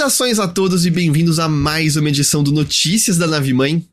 [0.00, 3.86] Saudações a todos e bem-vindos a mais uma edição do Notícias da Nave Mãe.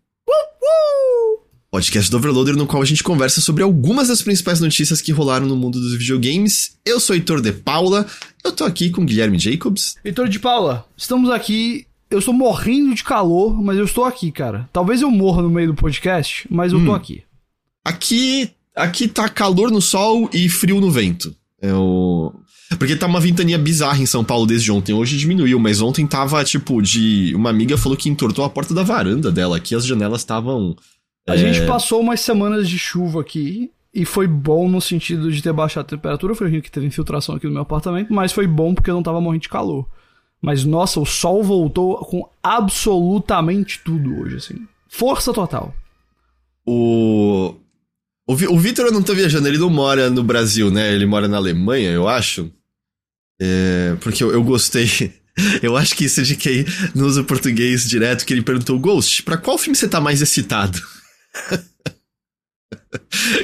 [1.69, 5.45] Podcast do Overloader, no qual a gente conversa sobre algumas das principais notícias que rolaram
[5.45, 6.77] no mundo dos videogames.
[6.85, 8.07] Eu sou Heitor de Paula,
[8.41, 9.97] eu tô aqui com Guilherme Jacobs.
[10.01, 11.85] Heitor de Paula, estamos aqui.
[12.09, 14.69] Eu estou morrendo de calor, mas eu estou aqui, cara.
[14.71, 17.21] Talvez eu morra no meio do podcast, mas eu tô aqui.
[17.83, 21.35] Aqui, aqui tá calor no sol e frio no vento.
[21.61, 22.33] É o...
[22.77, 24.93] Porque tá uma ventania bizarra em São Paulo desde ontem.
[24.93, 27.33] Hoje diminuiu, mas ontem tava, tipo, de.
[27.35, 29.57] Uma amiga falou que entortou a porta da varanda dela.
[29.57, 30.75] Aqui as janelas estavam.
[31.27, 35.51] A gente passou umas semanas de chuva aqui e foi bom no sentido de ter
[35.51, 36.35] baixado a temperatura.
[36.35, 39.03] Foi ruim que teve infiltração aqui no meu apartamento, mas foi bom porque eu não
[39.03, 39.87] tava morrendo de calor.
[40.41, 44.55] Mas nossa, o sol voltou com absolutamente tudo hoje, assim.
[44.87, 45.73] Força total.
[46.65, 47.55] O.
[48.29, 50.93] O, Vi- o Vitor não tô viajando, ele não mora no Brasil, né?
[50.93, 52.51] Ele mora na Alemanha, eu acho.
[53.39, 55.13] É, porque eu, eu gostei.
[55.61, 59.55] Eu acho que esse GK não usa português direto, que ele perguntou, Ghost, pra qual
[59.55, 60.81] filme você tá mais excitado?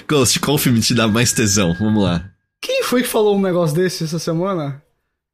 [0.07, 1.75] Ghost, qual filme te dá mais tesão?
[1.79, 2.25] Vamos lá.
[2.61, 4.81] Quem foi que falou um negócio desse essa semana?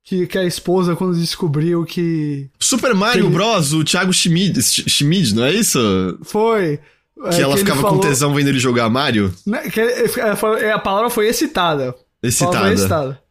[0.04, 2.50] Que, que a esposa, quando descobriu que.
[2.60, 5.80] Super Mario Quem- Bros, o Thiago Schmid, Sch- Schmid, não é isso?
[6.24, 6.80] Foi.
[7.26, 9.34] é, Que ela ele ficava falou- com tesão vendo ele jogar Mario?
[9.46, 11.90] Né, que é, a palavra foi excitada.
[11.90, 13.22] A palavra foi Excitada.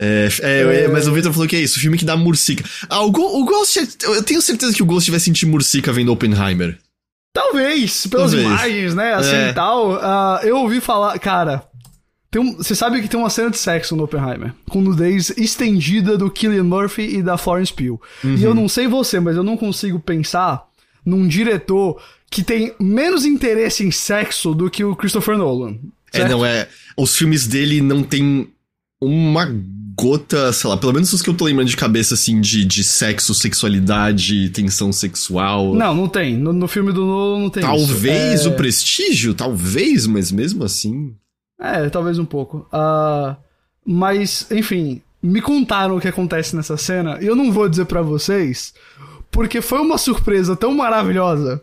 [0.00, 0.88] É, é, É.
[0.88, 2.64] mas o Victor falou que é isso, filme que dá mursica.
[2.88, 5.92] Ah, o, Go- o Ghost, eu eu tenho certeza que o Ghost vai sentir mursica
[5.92, 6.78] vendo Oppenheimer.
[7.32, 8.46] Talvez, pelas Talvez.
[8.48, 9.14] imagens, né?
[9.14, 9.50] Assim É.
[9.50, 9.94] e tal.
[9.96, 11.18] Ah, eu ouvi falar.
[11.18, 11.62] Cara,
[12.30, 14.52] tem um- você sabe que tem uma cena de sexo no Oppenheimer.
[14.70, 18.00] Com nudez estendida do Killian Murphy e da Florence Pugh.
[18.24, 18.38] E Uhum.
[18.40, 20.64] eu não sei você, mas eu não consigo pensar
[21.04, 22.00] num diretor
[22.30, 25.76] que tem menos interesse em sexo do que o Christopher Nolan.
[26.12, 26.30] É, certo?
[26.30, 26.68] não é.
[26.96, 28.48] Os filmes dele não tem
[29.00, 29.46] uma
[29.98, 32.84] gota, sei lá, pelo menos os que eu tô lembrando de cabeça, assim, de, de
[32.84, 35.74] sexo, sexualidade, tensão sexual.
[35.74, 36.36] Não, não tem.
[36.36, 38.50] No, no filme do Nolan não tem Talvez isso.
[38.50, 41.14] o prestígio, talvez, mas mesmo assim.
[41.60, 42.66] É, é talvez um pouco.
[42.72, 43.36] Ah,
[43.84, 48.00] mas, enfim, me contaram o que acontece nessa cena e eu não vou dizer pra
[48.00, 48.72] vocês,
[49.32, 51.60] porque foi uma surpresa tão maravilhosa.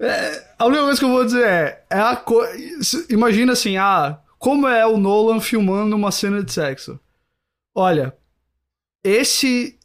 [0.00, 2.40] É, a única coisa que eu vou dizer é, é a co...
[3.10, 6.98] imagina assim, ah, como é o Nolan filmando uma cena de sexo.
[7.74, 8.16] Olha,
[9.02, 9.78] esse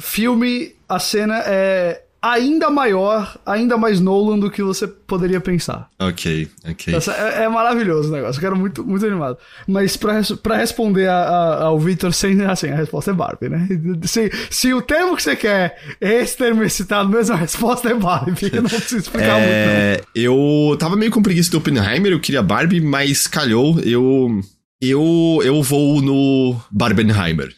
[0.00, 5.88] filme, a cena é ainda maior, ainda mais Nolan do que você poderia pensar.
[5.98, 6.94] Ok, ok.
[7.18, 9.36] É, é maravilhoso o negócio, eu quero muito, muito animado.
[9.66, 13.66] Mas pra responder a- a- ao Victor, sem, assim, a resposta é Barbie, né?
[14.04, 17.94] Se, se o termo que você quer é esse termo excitado mesmo, a resposta é
[17.94, 18.50] Barbie.
[18.52, 22.42] Eu não preciso explicar muito, É, eu tava meio com preguiça do Oppenheimer, eu queria
[22.42, 24.40] Barbie, mas calhou, eu.
[24.84, 27.54] Eu, eu vou no Barbenheimer.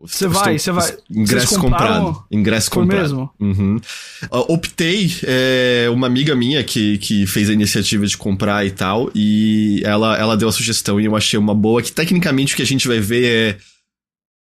[0.00, 0.96] Você vai, você vai.
[1.10, 2.22] Ingresso comprado.
[2.30, 3.02] Ingresso Foi comprado.
[3.02, 3.30] mesmo?
[3.40, 3.80] Uhum.
[4.30, 9.10] Ah, optei, é, uma amiga minha que, que fez a iniciativa de comprar e tal,
[9.12, 12.62] e ela, ela deu a sugestão e eu achei uma boa, que tecnicamente o que
[12.62, 13.58] a gente vai ver é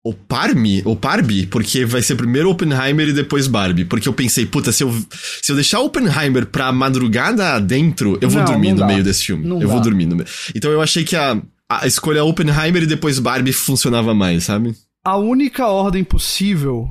[0.06, 4.46] o Parme, o Barbie, porque vai ser primeiro Oppenheimer e depois Barbie, porque eu pensei,
[4.46, 4.94] puta, se eu,
[5.42, 8.88] se eu deixar Oppenheimer pra madrugada dentro, eu vou Não, dormir não no dá.
[8.88, 9.46] meio desse filme.
[9.48, 9.84] Não eu vou dá.
[9.84, 10.28] dormir no meio.
[10.56, 14.76] Então eu achei que a, a escolha Oppenheimer e depois Barbie funcionava mais, sabe?
[15.08, 16.90] A única ordem possível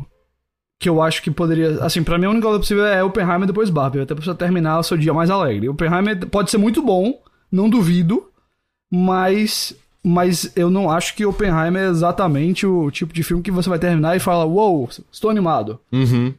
[0.81, 1.85] que eu acho que poderia.
[1.85, 4.01] Assim, pra mim a única ordem possível é Oppenheimer e depois Barbie.
[4.01, 5.69] Até pra você terminar o seu dia mais alegre.
[5.69, 7.13] Oppenheimer pode ser muito bom,
[7.53, 8.25] não duvido,
[8.91, 9.75] mas.
[10.03, 13.79] Mas eu não acho que Oppenheimer é exatamente o tipo de filme que você vai
[13.79, 15.79] terminar e fala, uou, estou animado.
[15.93, 16.33] Uhum.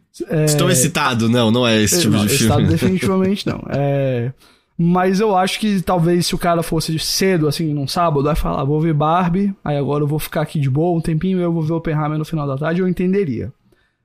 [0.46, 2.56] Estou excitado, não, não é esse tipo não, de filme.
[2.56, 3.62] tá definitivamente não.
[3.70, 4.32] É,
[4.78, 8.64] mas eu acho que talvez se o cara fosse cedo, assim, num sábado, vai falar,
[8.64, 11.52] vou ver Barbie, aí agora eu vou ficar aqui de boa um tempinho e eu
[11.52, 13.52] vou ver Oppenheimer no final da tarde, eu entenderia.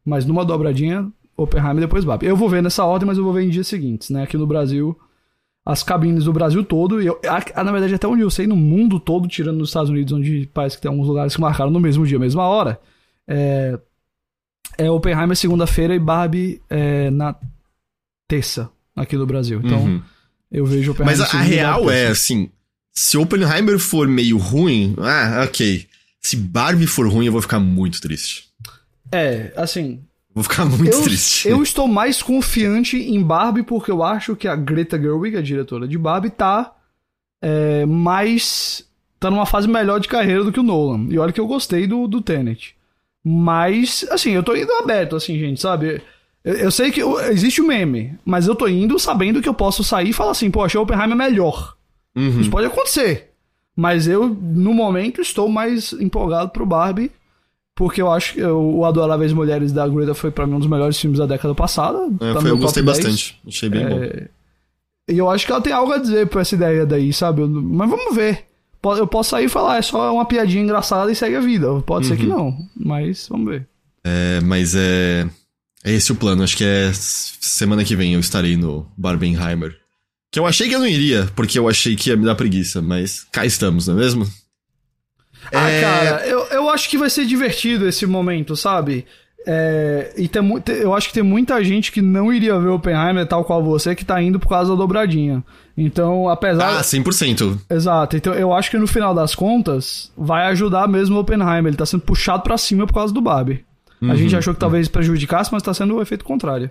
[0.05, 2.27] Mas numa dobradinha, Oppenheimer depois Barbie.
[2.27, 4.23] Eu vou ver nessa ordem, mas eu vou ver em dias seguintes, né?
[4.23, 4.99] Aqui no Brasil,
[5.65, 7.21] as cabines do Brasil todo, e eu,
[7.55, 10.77] na verdade até onde eu sei, no mundo todo, tirando nos Estados Unidos, onde parece
[10.77, 12.81] que tem alguns lugares que marcaram no mesmo dia, mesma hora,
[13.29, 13.79] é,
[14.79, 17.37] é Oppenheimer segunda-feira e Barbie é, na
[18.27, 19.61] terça aqui no Brasil.
[19.63, 20.03] Então, Uhum.
[20.53, 22.51] Eu vejo Oppenheimer Mas a, a real é, assim,
[22.93, 25.87] se Oppenheimer for meio ruim, ah, ok.
[26.21, 28.45] Se Barbie for ruim, eu vou ficar muito triste.
[29.11, 30.01] É, assim,
[30.35, 31.49] Vou ficar muito eu, triste.
[31.49, 35.87] eu estou mais confiante em Barbie porque eu acho que a Greta Gerwig, a diretora
[35.87, 36.75] de Barbie, tá
[37.41, 38.87] é, mais...
[39.21, 41.07] tá numa fase melhor de carreira do que o Nolan.
[41.11, 42.75] E olha que eu gostei do, do Tenet.
[43.23, 46.01] Mas, assim, eu tô indo aberto, assim, gente, sabe?
[46.45, 49.55] Eu, eu sei que eu- existe o meme, mas eu tô indo sabendo que eu
[49.55, 51.75] posso sair e falar assim, pô, achei o Oppenheimer melhor.
[52.17, 52.41] Uhum.
[52.41, 53.31] Isso pode acontecer.
[53.77, 57.11] Mas eu, no momento, estou mais empolgado pro Barbie.
[57.75, 60.99] porque eu acho que o Adoráveis Mulheres da Greta foi pra mim um dos melhores
[61.01, 61.99] filmes da década passada.
[62.21, 62.99] É, foi, eu gostei 10.
[62.99, 63.41] bastante.
[63.49, 63.99] Achei bem bom.
[64.03, 64.29] É,
[65.09, 67.41] E eu acho que ela tem algo a dizer pra essa ideia daí, sabe?
[67.41, 68.45] Eu- Mas vamos ver.
[68.99, 71.67] Eu posso sair e falar, é só uma piadinha engraçada e segue a vida.
[71.87, 73.67] Pode ser que não, mas vamos ver.
[74.05, 75.27] É, mas é.
[75.85, 76.43] É esse o plano.
[76.43, 79.77] Acho que é semana que vem eu estarei no Barbenheimer.
[80.31, 82.81] Que eu achei que eu não iria, porque eu achei que ia me dar preguiça,
[82.81, 84.27] mas cá estamos, não é mesmo?
[85.53, 89.05] Ah, É, cara, eu, eu acho que vai ser divertido esse momento, sabe?
[89.47, 90.43] É, e tem,
[90.81, 94.05] eu acho que tem muita gente que não iria ver Oppenheimer, tal qual você, que
[94.05, 95.45] tá indo por causa da dobradinha.
[95.77, 96.79] Então, apesar.
[96.79, 97.59] Ah, 100%.
[97.69, 101.67] Exato, então eu acho que no final das contas vai ajudar mesmo o Oppenheimer.
[101.67, 103.65] Ele tá sendo puxado pra cima por causa do Barbie.
[104.03, 104.17] A Uhum.
[104.17, 106.71] gente achou que talvez prejudicasse, mas tá sendo o efeito contrário.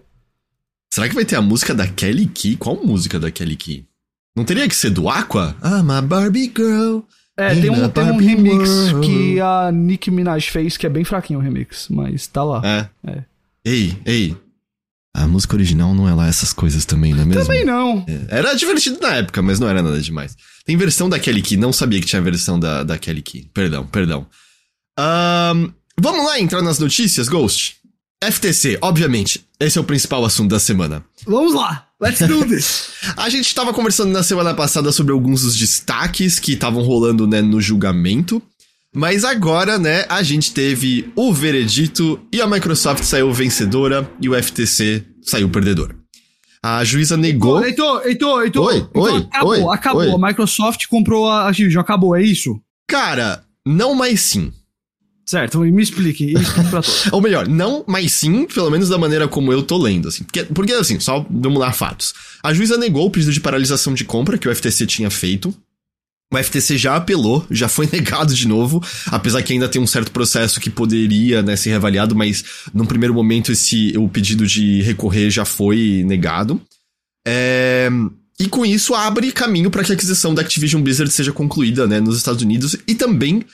[0.93, 2.57] Será que vai ter a música da Kelly Key?
[2.57, 3.85] Qual música da Kelly Key?
[4.35, 5.55] Não teria que ser do Aqua?
[5.63, 6.99] I'm a Barbie Girl.
[7.37, 9.07] É, tem um, a tem um remix world.
[9.07, 12.61] que a Nicki Minaj fez, que é bem fraquinho o remix, mas tá lá.
[12.65, 12.89] É.
[13.09, 13.23] É.
[13.63, 14.37] Ei, ei.
[15.15, 17.43] A música original não é lá essas coisas também, não é mesmo?
[17.43, 18.05] Também não.
[18.07, 20.35] É, Era divertido na época, mas não era nada demais.
[20.65, 23.49] Tem versão da Kelly Key, não sabia que tinha versão da, da Kelly Key.
[23.53, 24.27] Perdão, perdão.
[24.97, 25.69] Ahn,
[26.01, 27.77] vamos lá entrar nas notícias, Ghost?
[28.23, 29.45] FTC, obviamente.
[29.59, 31.03] Esse é o principal assunto da semana.
[31.25, 32.89] Vamos lá, let's do this.
[33.17, 37.41] A gente estava conversando na semana passada sobre alguns dos destaques que estavam rolando, né,
[37.41, 38.41] no julgamento.
[38.93, 44.43] Mas agora, né, a gente teve o veredito e a Microsoft saiu vencedora e o
[44.43, 45.95] FTC saiu perdedor.
[46.61, 47.63] A juíza negou.
[47.63, 48.65] Heitor, Heitor, Heitor.
[48.65, 50.01] Oi, Heitor, oi, acabou, oi, acabou.
[50.01, 50.11] oi.
[50.11, 52.59] A Microsoft comprou a Activision, acabou, é isso?
[52.85, 54.51] Cara, não mais sim.
[55.25, 57.07] Certo, me explique, explique pra todos.
[57.11, 60.23] Ou melhor, não, mas sim, pelo menos da maneira como eu tô lendo, assim.
[60.23, 62.13] Porque, porque assim, só vamos lá, fatos.
[62.43, 65.53] A juíza negou o pedido de paralisação de compra que o FTC tinha feito.
[66.33, 70.11] O FTC já apelou, já foi negado de novo, apesar que ainda tem um certo
[70.11, 75.29] processo que poderia né, ser reavaliado, mas num primeiro momento esse, o pedido de recorrer
[75.29, 76.59] já foi negado.
[77.27, 77.89] É,
[78.39, 81.99] e com isso abre caminho para que a aquisição da Activision Blizzard seja concluída né,
[81.99, 83.45] nos Estados Unidos e também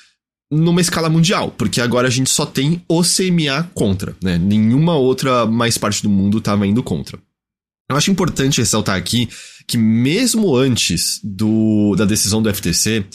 [0.52, 4.38] numa escala mundial, porque agora a gente só tem o CMA contra, né?
[4.38, 7.20] Nenhuma outra mais parte do mundo estava indo contra.
[7.90, 9.30] Eu acho importante ressaltar aqui
[9.68, 13.06] que mesmo antes do, da decisão do FTC,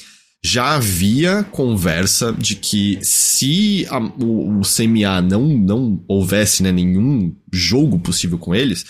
[0.45, 7.35] já havia conversa de que se a- o, o CMA não, não houvesse né, nenhum
[7.53, 8.85] jogo possível com eles,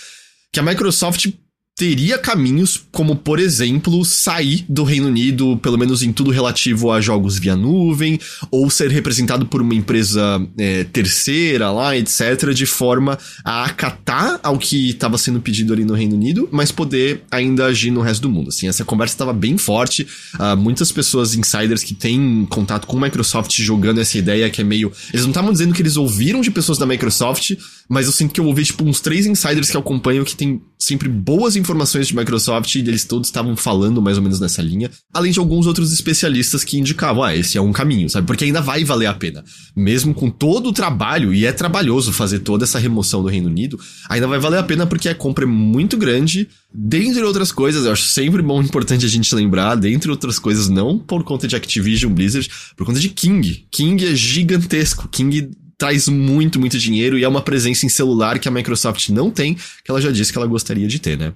[0.53, 1.29] que a Microsoft
[1.77, 7.01] teria caminhos como, por exemplo, sair do Reino Unido, pelo menos em tudo relativo a
[7.01, 8.21] jogos via nuvem,
[8.51, 14.59] ou ser representado por uma empresa é, terceira lá, etc., de forma a acatar ao
[14.59, 18.31] que estava sendo pedido ali no Reino Unido, mas poder ainda agir no resto do
[18.31, 18.49] mundo.
[18.49, 20.07] Assim, essa conversa estava bem forte.
[20.39, 24.93] ah, muitas pessoas insiders que têm contato com Microsoft jogando essa ideia que é meio.
[25.13, 27.53] Eles não estavam dizendo que eles ouviram de pessoas da Microsoft,
[27.93, 31.11] mas eu sinto que eu ouvi, tipo, uns três insiders que acompanham que tem sempre
[31.11, 34.91] boas informações de Microsoft e eles todos estavam falando mais ou menos nessa linha.
[35.13, 38.27] Além de alguns outros especialistas que indicavam, ah, esse é um caminho, sabe?
[38.27, 39.45] Porque ainda vai valer a pena.
[39.77, 43.79] Mesmo com todo o trabalho, e é trabalhoso fazer toda essa remoção do Reino Unido,
[44.09, 46.49] ainda vai valer a pena porque a compra é muito grande.
[46.73, 50.99] Dentre outras coisas, eu acho sempre bom importante a gente lembrar, dentre outras coisas, não
[50.99, 53.67] por conta de Activision Blizzard, por conta de King.
[53.71, 55.09] King é gigantesco.
[55.09, 55.51] King
[55.83, 59.55] traz muito, muito dinheiro e é uma presença em celular que a Microsoft não tem,
[59.55, 61.33] que ela já disse que ela gostaria de ter, né?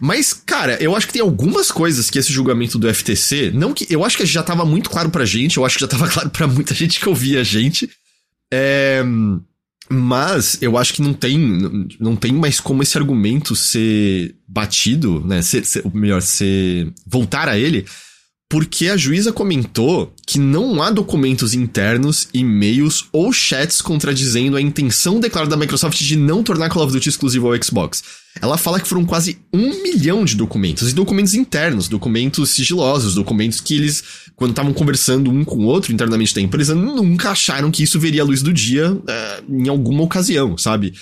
[0.00, 3.86] Mas, cara, eu acho que tem algumas coisas que esse julgamento do FTC, não que
[3.90, 6.30] eu acho que já tava muito claro pra gente, eu acho que já tava claro
[6.30, 7.90] pra muita gente que ouvia a gente.
[8.50, 9.04] É,
[9.90, 11.38] mas eu acho que não tem,
[12.00, 15.42] não tem mais como esse argumento ser batido, né?
[15.42, 17.84] Ser, ser, ou melhor, ser voltar a ele,
[18.54, 25.18] porque a juíza comentou que não há documentos internos, e-mails ou chats contradizendo a intenção
[25.18, 28.04] declarada da Microsoft de não tornar Call of Duty exclusivo ao Xbox.
[28.40, 33.60] Ela fala que foram quase um milhão de documentos, e documentos internos, documentos sigilosos, documentos
[33.60, 34.04] que eles,
[34.36, 38.22] quando estavam conversando um com o outro internamente da empresa, nunca acharam que isso veria
[38.22, 40.94] a luz do dia eh, em alguma ocasião, sabe?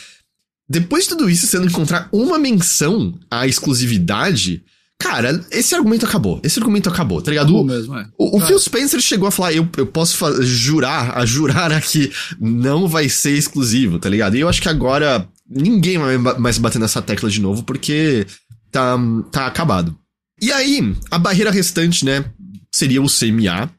[0.66, 4.64] Depois de tudo isso, eu não encontrar uma menção à exclusividade,
[5.00, 6.40] cara, esse argumento acabou.
[6.42, 7.46] Esse argumento acabou, tá ligado?
[7.48, 8.08] Acabou O- mesmo, é.
[8.18, 8.40] o, o.
[8.40, 13.32] Phil Spencer chegou a falar, eu, eu posso jurar, a jurar aqui, não vai ser
[13.36, 14.36] exclusivo, tá ligado?
[14.36, 18.26] E eu acho que agora ninguém vai mais bater nessa tecla de novo, porque
[18.70, 18.96] tá,
[19.30, 19.96] tá acabado.
[20.40, 22.24] E aí, a barreira restante, né,
[22.72, 23.70] seria o CMA.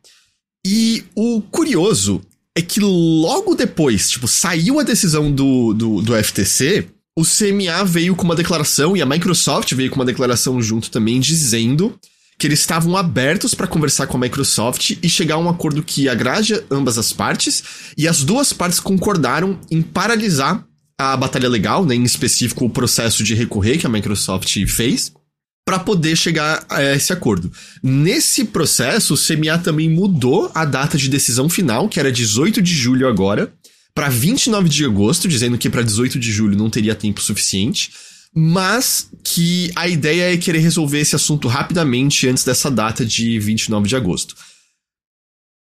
[0.65, 2.21] E o curioso
[2.55, 8.15] é que logo depois, tipo, saiu a decisão do, do, do FTC, o CMA veio
[8.15, 11.97] com uma declaração, e a Microsoft veio com uma declaração junto também, dizendo
[12.37, 16.09] que eles estavam abertos para conversar com a Microsoft e chegar a um acordo que
[16.09, 17.63] agrade ambas as partes,
[17.97, 20.65] e as duas partes concordaram em paralisar
[20.97, 25.11] a batalha legal, né, em específico o processo de recorrer que a Microsoft fez,
[25.65, 27.51] para poder chegar a esse acordo.
[27.81, 32.73] Nesse processo, o CMA também mudou a data de decisão final, que era 18 de
[32.73, 33.53] julho agora,
[33.95, 37.91] para 29 de agosto, dizendo que para 18 de julho não teria tempo suficiente
[38.35, 43.87] mas que a ideia é querer resolver esse assunto rapidamente antes dessa data de 29
[43.87, 44.35] de agosto.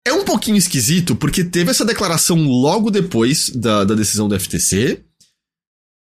[0.07, 5.03] É um pouquinho esquisito porque teve essa declaração logo depois da, da decisão do FTC.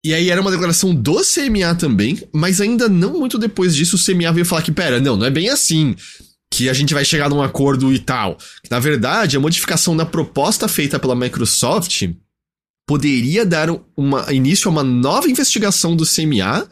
[0.05, 3.99] E aí era uma declaração do CMA também, mas ainda não muito depois disso o
[3.99, 5.95] CMA veio falar que, pera, não, não é bem assim
[6.53, 8.37] que a gente vai chegar num acordo e tal.
[8.69, 12.09] Na verdade, a modificação na proposta feita pela Microsoft
[12.87, 16.69] poderia dar uma, início a uma nova investigação do CMA.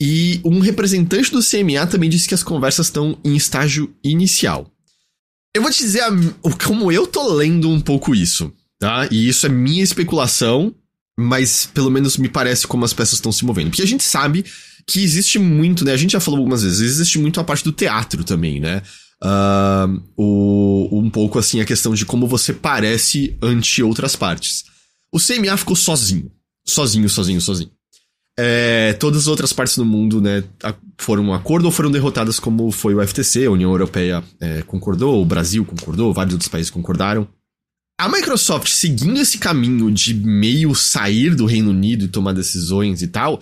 [0.00, 4.70] E um representante do CMA também disse que as conversas estão em estágio inicial.
[5.54, 6.10] Eu vou te dizer a,
[6.66, 9.08] como eu tô lendo um pouco isso, tá?
[9.10, 10.74] E isso é minha especulação,
[11.16, 13.70] mas pelo menos me parece como as peças estão se movendo.
[13.70, 14.44] Porque a gente sabe
[14.86, 15.92] que existe muito, né?
[15.92, 18.82] A gente já falou algumas vezes, existe muito a parte do teatro também, né?
[19.24, 24.64] Uh, o, um pouco assim a questão de como você parece ante outras partes.
[25.10, 26.30] O CMA ficou sozinho.
[26.66, 27.70] Sozinho, sozinho, sozinho.
[28.38, 30.42] É, todas as outras partes do mundo, né,
[30.98, 35.22] foram um acordo ou foram derrotadas, como foi o FTC, a União Europeia é, concordou,
[35.22, 37.28] o Brasil concordou, vários outros países concordaram.
[37.98, 43.06] A Microsoft seguindo esse caminho de meio sair do Reino Unido e tomar decisões e
[43.06, 43.40] tal,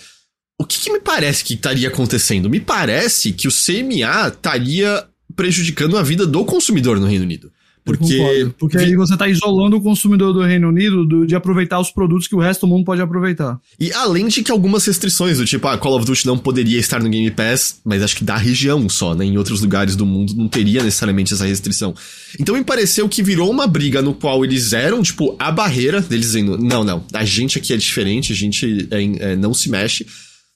[0.61, 2.51] o que, que me parece que estaria acontecendo?
[2.51, 7.51] Me parece que o CMA estaria prejudicando a vida do consumidor no Reino Unido.
[7.85, 11.91] Porque, porque aí você está isolando o consumidor do Reino Unido do, de aproveitar os
[11.91, 13.59] produtos que o resto do mundo pode aproveitar.
[13.79, 16.79] E além de que algumas restrições, do tipo, a ah, Call of Duty não poderia
[16.79, 19.25] estar no Game Pass, mas acho que da região só, né?
[19.25, 21.93] Em outros lugares do mundo não teria necessariamente essa restrição.
[22.39, 26.27] Então me pareceu que virou uma briga no qual eles eram, tipo, a barreira deles
[26.27, 30.07] dizendo: não, não, a gente aqui é diferente, a gente é, é, não se mexe.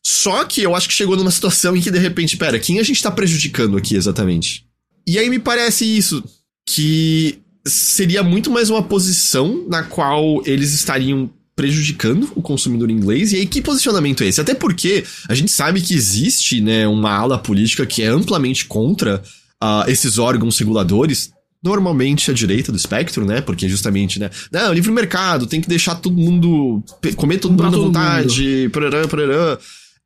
[0.00, 2.84] Só que eu acho que chegou numa situação em que de repente, pera, quem a
[2.84, 4.65] gente tá prejudicando aqui exatamente?
[5.06, 6.22] E aí me parece isso
[6.68, 13.32] que seria muito mais uma posição na qual eles estariam prejudicando o consumidor inglês.
[13.32, 14.40] E aí, que posicionamento é esse?
[14.40, 19.22] Até porque a gente sabe que existe né, uma ala política que é amplamente contra
[19.62, 21.30] uh, esses órgãos reguladores.
[21.64, 23.40] Normalmente a direita do espectro, né?
[23.40, 24.30] Porque justamente, né?
[24.52, 26.84] Não, livre mercado, tem que deixar todo mundo.
[27.16, 28.68] comer todo mundo à vontade.
[28.68, 29.58] Parará, parará.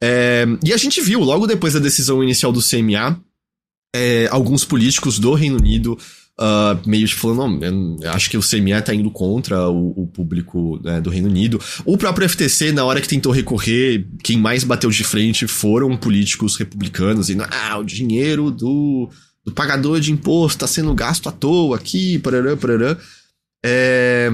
[0.03, 3.21] É, e a gente viu, logo depois da decisão inicial do CMA,
[3.95, 5.99] é, alguns políticos do Reino Unido
[6.41, 7.61] uh, meio que falando,
[8.07, 11.61] acho que o CME tá indo contra o, o público né, do Reino Unido.
[11.85, 16.57] O próprio FTC, na hora que tentou recorrer, quem mais bateu de frente foram políticos
[16.57, 19.11] republicanos, e ah, o dinheiro do,
[19.45, 22.97] do pagador de imposto tá sendo gasto à toa aqui, parará, parará.
[23.65, 24.31] É...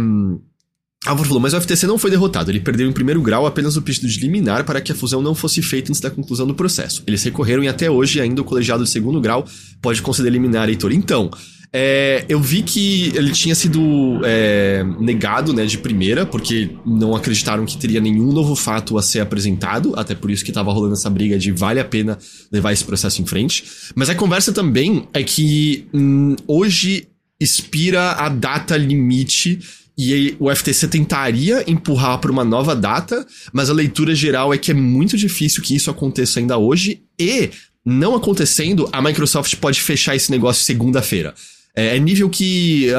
[1.07, 2.51] Álvaro falou, mas o FTC não foi derrotado.
[2.51, 5.35] Ele perdeu em primeiro grau apenas o pedido de liminar para que a fusão não
[5.35, 7.03] fosse feita antes da conclusão do processo.
[7.07, 9.47] Eles recorreram e até hoje ainda o colegiado de segundo grau
[9.81, 10.93] pode conceder liminar, Heitor.
[10.93, 11.31] Então,
[11.73, 17.65] é, eu vi que ele tinha sido é, negado né, de primeira, porque não acreditaram
[17.65, 21.11] que teria nenhum novo fato a ser apresentado, até por isso que estava rolando essa
[21.11, 22.19] briga de vale a pena
[22.51, 23.65] levar esse processo em frente.
[23.95, 27.09] Mas a conversa também é que hum, hoje
[27.39, 29.61] expira a data limite
[29.99, 34.71] e o FTC tentaria empurrar para uma nova data, mas a leitura geral é que
[34.71, 37.51] é muito difícil que isso aconteça ainda hoje e
[37.85, 41.35] não acontecendo, a Microsoft pode fechar esse negócio segunda-feira.
[41.75, 42.93] É, é nível que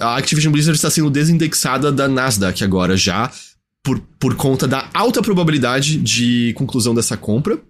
[0.00, 3.30] a Activision Blizzard está sendo desindexada da Nasdaq agora já,
[3.82, 7.60] por, por conta da alta probabilidade de conclusão dessa compra.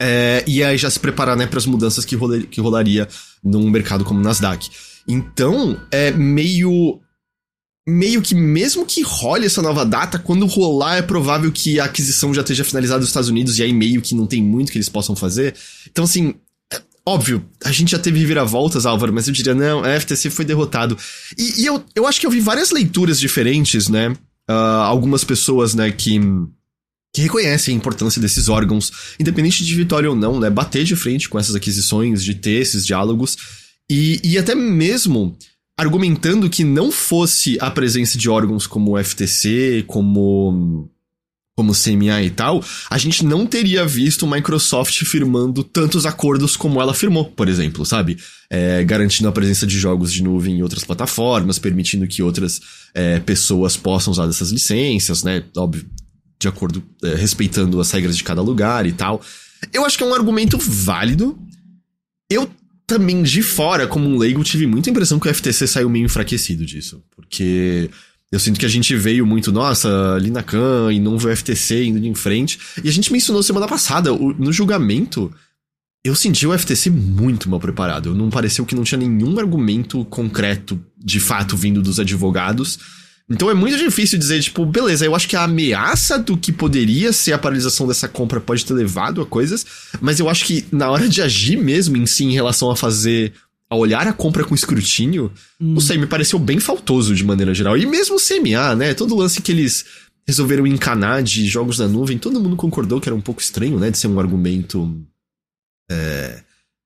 [0.00, 3.08] É, e aí já se preparar né, para as mudanças que, rolar, que rolaria
[3.42, 4.70] num mercado como o Nasdaq.
[5.08, 7.00] Então, é meio.
[7.86, 12.32] Meio que, mesmo que role essa nova data, quando rolar, é provável que a aquisição
[12.32, 14.88] já esteja finalizada nos Estados Unidos, e aí meio que não tem muito que eles
[14.88, 15.54] possam fazer.
[15.90, 16.34] Então, assim,
[17.06, 20.96] Óbvio, a gente já teve viravoltas, Álvaro, mas eu diria, não, a FTC foi derrotado.
[21.36, 24.08] E, e eu, eu acho que eu vi várias leituras diferentes, né?
[24.48, 26.18] Uh, algumas pessoas, né, que,
[27.12, 30.48] que reconhecem a importância desses órgãos, independente de vitória ou não, né?
[30.48, 33.36] Bater de frente com essas aquisições, de ter esses diálogos.
[33.90, 35.36] E, e até mesmo
[35.76, 40.90] argumentando que não fosse a presença de órgãos como o FTC, como
[41.56, 46.92] como CMA e tal, a gente não teria visto Microsoft firmando tantos acordos como ela
[46.92, 48.18] firmou, por exemplo, sabe?
[48.50, 52.60] É, garantindo a presença de jogos de nuvem em outras plataformas, permitindo que outras
[52.92, 55.44] é, pessoas possam usar dessas licenças, né?
[55.56, 55.86] Óbvio,
[56.40, 59.22] de acordo, é, respeitando as regras de cada lugar e tal.
[59.72, 61.38] Eu acho que é um argumento válido.
[62.28, 62.50] Eu
[62.94, 66.64] também de fora, como um leigo, tive muita impressão que o FTC saiu meio enfraquecido
[66.64, 67.02] disso.
[67.16, 67.90] Porque
[68.30, 71.36] eu sinto que a gente veio muito, nossa, ali na Khan e não viu o
[71.36, 72.56] FTC indo em frente.
[72.84, 75.32] E a gente mencionou semana passada, no julgamento,
[76.04, 78.14] eu senti o FTC muito mal preparado.
[78.14, 82.78] Não pareceu que não tinha nenhum argumento concreto, de fato, vindo dos advogados.
[83.28, 87.12] Então é muito difícil dizer, tipo, beleza, eu acho que a ameaça do que poderia
[87.12, 89.64] ser a paralisação dessa compra pode ter levado a coisas,
[90.00, 93.32] mas eu acho que na hora de agir mesmo em si, em relação a fazer.
[93.70, 95.72] a olhar a compra com escrutínio, hum.
[95.74, 97.78] não sei, me pareceu bem faltoso de maneira geral.
[97.78, 98.92] E mesmo o CMA, né?
[98.92, 99.86] Todo lance que eles
[100.26, 103.90] resolveram encanar de jogos na nuvem, todo mundo concordou que era um pouco estranho, né?
[103.90, 104.94] De ser um argumento.
[105.90, 106.42] É,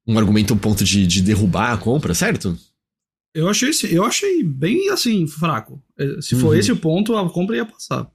[0.06, 2.56] um argumento ao ponto de, de derrubar a compra, certo?
[3.34, 5.82] Eu achei, eu achei bem assim, fraco.
[5.98, 6.54] É, se for uhum.
[6.54, 8.08] esse o ponto, a compra ia passar.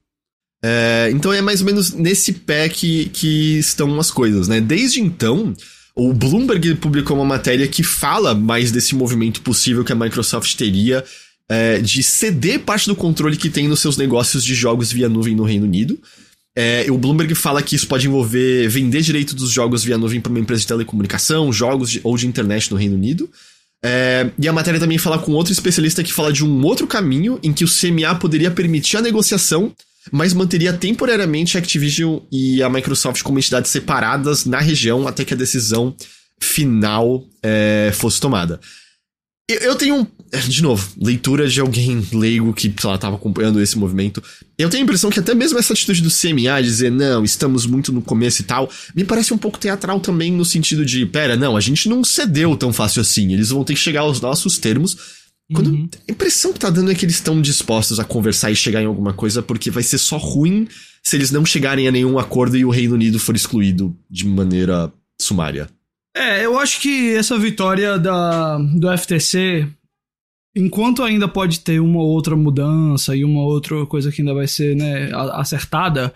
[0.63, 4.62] É, então é mais ou menos nesse pé que, que estão as coisas, né?
[4.62, 5.53] Desde então,
[5.96, 11.03] o Bloomberg publicou uma matéria que fala mais desse movimento possível que a Microsoft teria
[11.50, 15.36] é, de ceder parte do controle que tem nos seus negócios de jogos via nuvem
[15.36, 16.00] no Reino Unido.
[16.55, 20.29] É, o Bloomberg fala que isso pode envolver vender direito dos jogos via nuvem para
[20.29, 23.29] uma empresa de telecomunicação, jogos de, ou de internet no Reino Unido.
[23.85, 27.37] É, e a matéria também fala com outro especialista que fala de um outro caminho
[27.43, 29.73] em que o CMA poderia permitir a negociação,
[30.09, 35.33] mas manteria temporariamente a Activision e a Microsoft como entidades separadas na região até que
[35.33, 35.93] a decisão
[36.39, 38.59] final é, fosse tomada.
[39.50, 40.07] Eu tenho,
[40.47, 44.23] de novo, leitura de alguém leigo que, sei lá, tava acompanhando esse movimento.
[44.57, 47.65] Eu tenho a impressão que até mesmo essa atitude do CMA de dizer, não, estamos
[47.65, 51.35] muito no começo e tal, me parece um pouco teatral também no sentido de, pera,
[51.35, 54.57] não, a gente não cedeu tão fácil assim, eles vão ter que chegar aos nossos
[54.57, 54.97] termos.
[55.53, 55.89] Quando uhum.
[56.07, 58.85] a impressão que tá dando é que eles estão dispostos a conversar e chegar em
[58.85, 60.69] alguma coisa, porque vai ser só ruim
[61.03, 64.91] se eles não chegarem a nenhum acordo e o Reino Unido for excluído de maneira
[65.19, 65.67] sumária.
[66.15, 69.67] É, eu acho que essa vitória da, do FTC,
[70.56, 74.76] enquanto ainda pode ter uma outra mudança e uma outra coisa que ainda vai ser
[74.76, 76.13] né, acertada,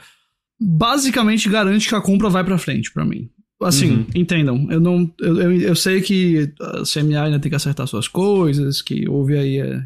[0.60, 3.30] basicamente garante que a compra vai para frente para mim.
[3.60, 4.06] Assim, uhum.
[4.14, 8.08] entendam, eu não eu, eu, eu, sei que a CMA ainda tem que acertar suas
[8.08, 9.82] coisas, que houve aí é,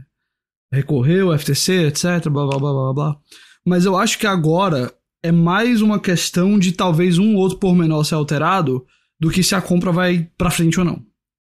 [0.73, 3.17] recorreu, FTC, etc, blá blá blá blá blá.
[3.65, 4.93] Mas eu acho que agora
[5.23, 8.85] é mais uma questão de talvez um outro pormenor ser alterado
[9.21, 11.05] do que se a compra vai pra frente ou não.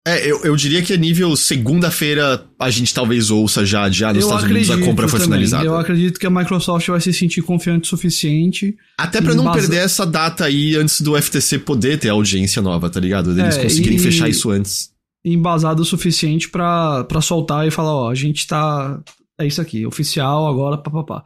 [0.05, 4.23] É, eu, eu diria que a nível segunda-feira a gente talvez ouça já, já nos
[4.23, 5.35] eu Estados Unidos a compra foi também.
[5.35, 5.63] finalizada.
[5.63, 8.75] Eu acredito que a Microsoft vai se sentir confiante o suficiente.
[8.97, 9.61] Até para não base...
[9.61, 13.31] perder essa data aí antes do FTC poder ter audiência nova, tá ligado?
[13.31, 13.99] Eles é, conseguirem e...
[13.99, 14.91] fechar isso antes.
[15.23, 19.01] Embasado o suficiente para soltar e falar, ó, a gente tá.
[19.39, 21.23] É isso aqui, oficial agora, papapá.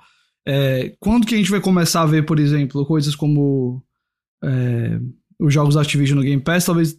[0.48, 3.82] É, quando que a gente vai começar a ver, por exemplo, coisas como.
[4.44, 5.00] É,
[5.40, 6.98] os jogos da Activision no Game Pass, talvez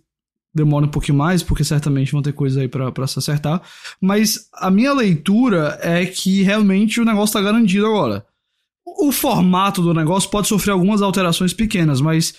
[0.54, 3.62] demore um pouquinho mais, porque certamente vão ter coisas aí para se acertar.
[4.00, 8.24] Mas a minha leitura é que realmente o negócio tá garantido agora.
[8.84, 12.34] O formato do negócio pode sofrer algumas alterações pequenas, mas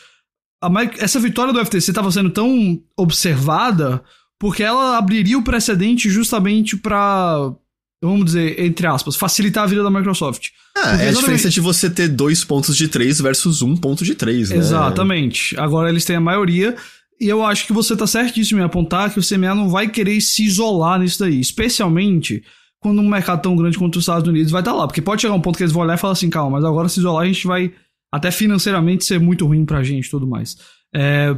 [0.97, 4.03] essa vitória do FTC estava sendo tão observada
[4.37, 7.53] porque ela abriria o precedente justamente para
[8.01, 10.49] vamos dizer, entre aspas, facilitar a vida da Microsoft.
[10.75, 14.15] Ah, é a diferença de você ter dois pontos de três versus um ponto de
[14.15, 14.57] três, né?
[14.57, 15.59] Exatamente.
[15.59, 16.75] Agora eles têm a maioria.
[17.19, 20.21] E eu acho que você tá certíssimo em apontar que o CMA não vai querer
[20.21, 21.39] se isolar nisso daí.
[21.39, 22.41] Especialmente
[22.79, 24.87] quando um mercado tão grande quanto os Estados Unidos vai estar tá lá.
[24.87, 26.87] Porque pode chegar um ponto que eles vão olhar e falar assim, calma, mas agora
[26.87, 27.73] se isolar a gente vai
[28.11, 30.57] até financeiramente ser muito ruim pra gente e tudo mais.
[30.95, 31.35] É,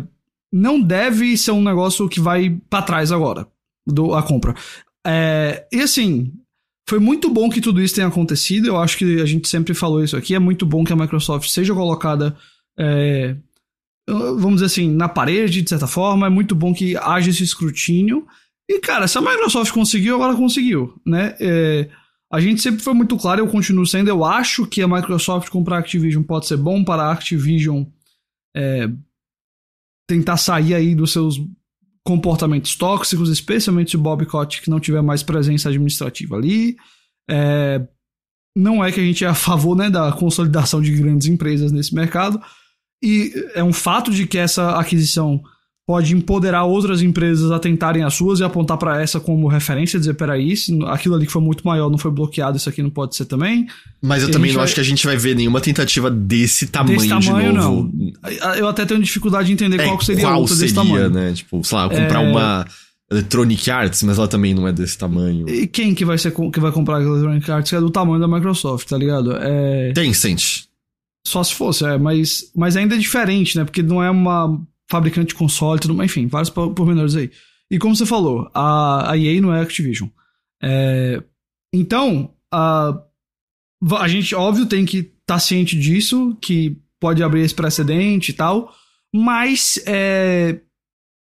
[0.54, 3.48] não deve ser um negócio que vai para trás agora,
[3.88, 4.54] do, a compra.
[5.06, 6.32] É, e assim,
[6.92, 8.68] foi muito bom que tudo isso tenha acontecido.
[8.68, 10.36] Eu acho que a gente sempre falou isso aqui.
[10.36, 12.36] É muito bom que a Microsoft seja colocada,
[12.78, 13.34] é,
[14.06, 16.28] vamos dizer assim, na parede, de certa forma.
[16.28, 18.28] É muito bom que haja esse escrutínio.
[18.70, 21.34] E, cara, se a Microsoft conseguiu, agora conseguiu, né?
[21.40, 21.90] É,
[22.30, 24.10] a gente sempre foi muito claro, eu continuo sendo.
[24.10, 27.86] Eu acho que a Microsoft comprar a Activision pode ser bom para a Activision
[28.54, 28.90] é,
[30.10, 31.40] tentar sair aí dos seus
[32.06, 36.76] comportamentos tóxicos, especialmente se o Bob Kotick não tiver mais presença administrativa ali.
[37.30, 37.82] É,
[38.56, 41.94] não é que a gente é a favor né, da consolidação de grandes empresas nesse
[41.94, 42.42] mercado.
[43.04, 45.42] E é um fato de que essa aquisição
[45.92, 50.14] pode empoderar outras empresas a tentarem as suas e apontar para essa como referência, dizer,
[50.14, 50.54] peraí,
[50.88, 53.68] aquilo ali que foi muito maior não foi bloqueado, isso aqui não pode ser também.
[54.02, 54.64] Mas eu também não vai...
[54.64, 57.92] acho que a gente vai ver nenhuma tentativa desse tamanho, desse tamanho de novo.
[57.94, 58.54] Não.
[58.56, 61.10] Eu até tenho dificuldade de entender é, qual seria qual outra seria, desse tamanho.
[61.10, 61.34] né?
[61.34, 62.32] Tipo, sei lá, comprar é...
[62.32, 62.66] uma
[63.12, 65.50] Electronic Arts, mas ela também não é desse tamanho.
[65.50, 68.22] E quem que vai ser que vai comprar a Electronic Arts que é do tamanho
[68.22, 69.34] da Microsoft, tá ligado?
[69.36, 69.92] É...
[69.92, 70.68] Tencent.
[71.28, 73.66] Só se fosse, é, mas, mas ainda é diferente, né?
[73.66, 74.58] Porque não é uma
[74.92, 77.32] fabricante de console, tudo, enfim, vários pormenores aí.
[77.72, 80.10] E como você falou, a, a EA não é Activision.
[80.62, 81.24] É,
[81.74, 83.02] então, a,
[83.98, 88.34] a gente, óbvio, tem que estar tá ciente disso, que pode abrir esse precedente e
[88.34, 88.76] tal,
[89.16, 90.60] mas é,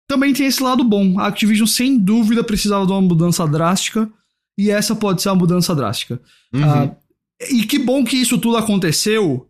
[0.08, 1.20] também tem esse lado bom.
[1.20, 4.10] A Activision, sem dúvida, precisava de uma mudança drástica,
[4.58, 6.20] e essa pode ser uma mudança drástica.
[6.52, 6.86] Uhum.
[6.86, 6.96] Uh,
[7.50, 9.49] e que bom que isso tudo aconteceu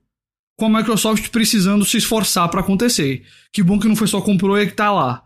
[0.60, 3.22] com a Microsoft precisando se esforçar para acontecer.
[3.50, 5.22] Que bom que não foi só comprou e que tá lá.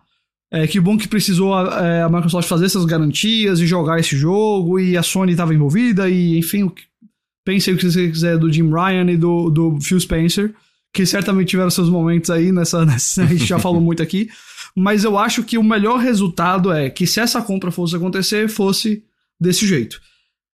[0.52, 4.16] É, que bom que precisou a, é, a, Microsoft fazer essas garantias e jogar esse
[4.16, 6.70] jogo, e a Sony estava envolvida, e enfim,
[7.44, 10.54] pensei o que você quiser do Jim Ryan e do, do Phil Spencer,
[10.92, 14.30] que certamente tiveram seus momentos aí nessa, nessa a gente já falou muito aqui.
[14.76, 19.02] Mas eu acho que o melhor resultado é que se essa compra fosse acontecer, fosse
[19.40, 20.00] desse jeito.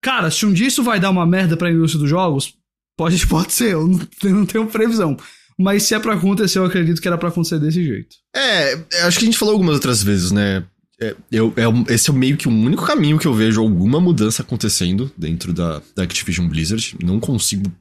[0.01, 2.53] Cara, se um dia isso vai dar uma merda pra indústria dos jogos,
[2.97, 5.15] pode, pode ser, eu não, eu não tenho previsão.
[5.57, 8.15] Mas se é pra acontecer, eu acredito que era pra acontecer desse jeito.
[8.36, 10.63] É, acho que a gente falou algumas outras vezes, né?
[10.99, 14.41] É, eu, é, esse é meio que o único caminho que eu vejo alguma mudança
[14.41, 16.95] acontecendo dentro da, da Activision Blizzard.
[17.03, 17.71] Não consigo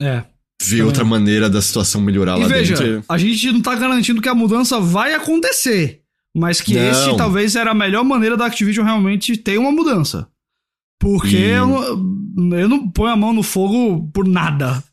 [0.00, 0.24] é,
[0.60, 0.82] ver também.
[0.82, 3.04] outra maneira da situação melhorar e lá veja, dentro.
[3.08, 6.00] A gente não tá garantindo que a mudança vai acontecer.
[6.36, 6.90] Mas que não.
[6.90, 10.28] esse talvez era a melhor maneira da Activision realmente ter uma mudança.
[11.00, 11.50] Porque e...
[11.50, 11.98] eu,
[12.52, 14.84] eu não ponho a mão no fogo por nada.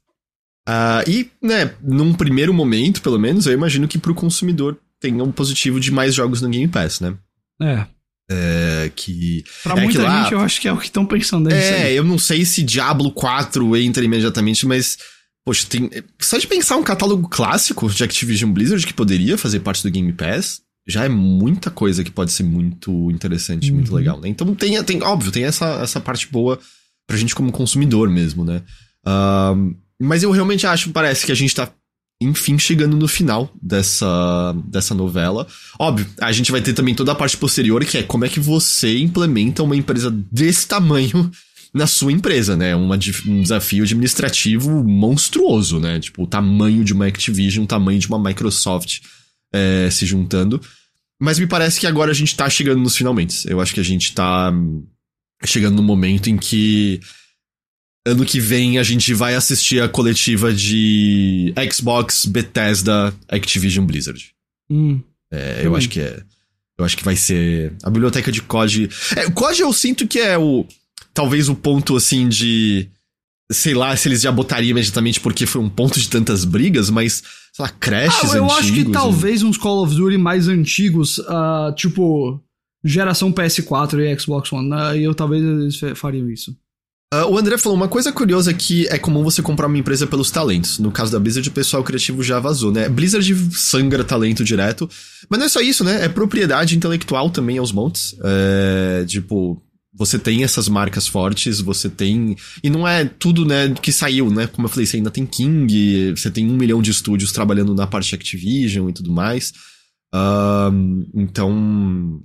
[0.67, 5.31] Uh, e, né, num primeiro momento, pelo menos, eu imagino que pro consumidor tenha um
[5.31, 7.15] positivo de mais jogos no Game Pass, né?
[7.61, 7.85] É.
[8.29, 9.43] É, que.
[9.63, 11.49] Pra é muita gente, eu acho que é o que estão pensando.
[11.49, 14.97] É, eu não sei se Diablo 4 entra imediatamente, mas.
[15.45, 15.89] Poxa, tem.
[16.19, 20.11] Só de pensar um catálogo clássico de Activision Blizzard que poderia fazer parte do Game
[20.11, 23.78] Pass, já é muita coisa que pode ser muito interessante, uhum.
[23.78, 24.30] muito legal, né?
[24.30, 26.58] Então tem, tem, óbvio, tem essa, essa parte boa
[27.06, 28.62] pra gente como consumidor mesmo, né?
[29.06, 31.69] Uh, mas eu realmente acho, parece que a gente tá,
[32.21, 35.45] enfim, chegando no final dessa, dessa novela.
[35.78, 38.39] Óbvio, a gente vai ter também toda a parte posterior, que é como é que
[38.39, 41.30] você implementa uma empresa desse tamanho
[41.73, 42.76] na sua empresa, né?
[42.76, 42.97] Uma,
[43.28, 46.00] um desafio administrativo monstruoso, né?
[46.00, 49.02] Tipo, o tamanho de uma Activision, o tamanho de uma Microsoft
[49.57, 50.61] é, se juntando.
[51.19, 53.49] Mas me parece que agora a gente tá chegando nos finalmente.
[53.49, 54.53] Eu acho que a gente tá
[55.45, 56.99] chegando no momento em que
[58.05, 64.31] ano que vem a gente vai assistir a coletiva de Xbox, Bethesda, Activision Blizzard.
[64.69, 66.21] Hum, é, eu acho que é.
[66.77, 67.73] Eu acho que vai ser.
[67.83, 68.89] A biblioteca de COD.
[69.15, 70.65] É, o COD eu sinto que é o.
[71.13, 72.87] Talvez o ponto assim de.
[73.51, 77.23] Sei lá se eles já botariam imediatamente porque foi um ponto de tantas brigas, mas
[77.53, 81.73] sei lá, crashes ah, eu acho que talvez uns Call of Duty mais antigos, uh,
[81.75, 82.41] tipo,
[82.83, 86.55] geração PS4 e Xbox One, uh, eu talvez eles fariam isso.
[87.13, 90.29] Uh, o André falou, uma coisa curiosa que é comum você comprar uma empresa pelos
[90.29, 90.77] talentos.
[90.77, 92.89] No caso da Blizzard, o pessoal criativo já vazou, né?
[92.89, 94.89] Blizzard sangra talento direto.
[95.29, 96.03] Mas não é só isso, né?
[96.03, 98.13] É propriedade intelectual também aos montes.
[98.21, 99.62] É, tipo,
[99.97, 102.36] você tem essas marcas fortes, você tem.
[102.63, 104.45] E não é tudo, né, que saiu, né?
[104.45, 107.88] Como eu falei, você ainda tem King, você tem um milhão de estúdios trabalhando na
[107.88, 109.51] parte Activision e tudo mais.
[110.13, 112.21] Um, então.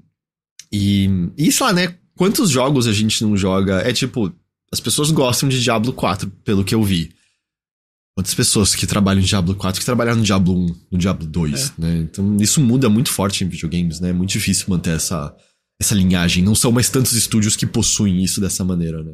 [0.70, 1.08] E.
[1.37, 1.94] E sei lá, né?
[2.14, 3.78] Quantos jogos a gente não joga?
[3.78, 4.30] É tipo,
[4.70, 7.11] as pessoas gostam de Diablo 4, pelo que eu vi.
[8.14, 11.54] Quantas pessoas que trabalham em Diablo 4 que trabalharam no Diablo 1, no Diablo 2,
[11.78, 11.80] é.
[11.80, 11.96] né?
[12.00, 14.11] Então isso muda muito forte em videogames, né?
[14.11, 15.35] É muito difícil manter essa
[15.80, 16.42] essa linhagem.
[16.42, 19.12] Não são mais tantos estúdios que possuem isso dessa maneira, né?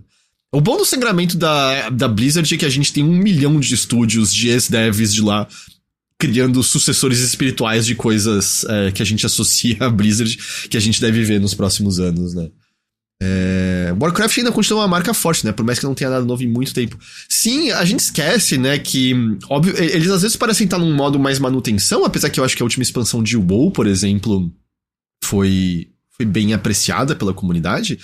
[0.53, 3.75] O bom do sangramento da, da Blizzard é que a gente tem um milhão de
[3.75, 5.47] estúdios de ex-devs de lá
[6.19, 10.37] criando sucessores espirituais de coisas é, que a gente associa a Blizzard
[10.69, 12.49] que a gente deve ver nos próximos anos, né?
[13.21, 13.95] É...
[14.01, 15.53] Warcraft ainda continua uma marca forte, né?
[15.53, 16.97] Por mais que não tenha nada novo em muito tempo.
[17.29, 19.13] Sim, a gente esquece, né, que,
[19.49, 22.63] óbvio, eles às vezes parecem estar num modo mais manutenção, apesar que eu acho que
[22.63, 24.51] a última expansão de WoW, por exemplo,
[25.25, 25.89] foi
[26.21, 27.99] foi bem apreciada pela comunidade,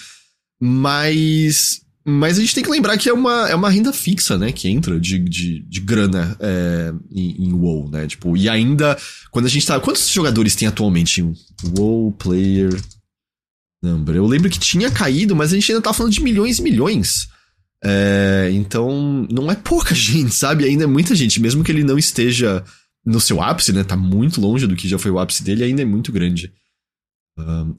[0.60, 4.52] mas mas a gente tem que lembrar que é uma, é uma renda fixa, né?
[4.52, 8.06] Que entra de, de, de grana é, em, em WoW, né?
[8.06, 8.96] Tipo, e ainda,
[9.30, 9.80] quando a gente tá...
[9.80, 11.34] Quantos jogadores tem atualmente em
[11.78, 12.78] WoW Player
[13.82, 14.16] Number?
[14.16, 17.26] Eu lembro que tinha caído, mas a gente ainda tá falando de milhões e milhões.
[17.82, 20.66] É, então, não é pouca gente, sabe?
[20.66, 21.40] Ainda é muita gente.
[21.40, 22.62] Mesmo que ele não esteja
[23.02, 23.82] no seu ápice, né?
[23.82, 26.52] Tá muito longe do que já foi o ápice dele, ainda é muito grande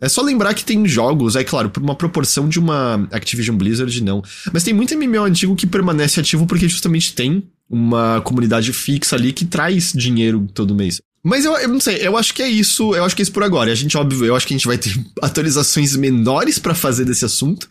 [0.01, 4.03] é só lembrar que tem jogos, é claro, por uma proporção de uma Activision Blizzard,
[4.03, 4.21] não.
[4.51, 9.31] Mas tem muito MMO antigo que permanece ativo porque justamente tem uma comunidade fixa ali
[9.31, 11.01] que traz dinheiro todo mês.
[11.23, 13.31] Mas eu, eu não sei, eu acho que é isso, eu acho que é isso
[13.31, 13.71] por agora.
[13.71, 17.25] A gente, óbvio, eu acho que a gente vai ter atualizações menores para fazer desse
[17.25, 17.67] assunto,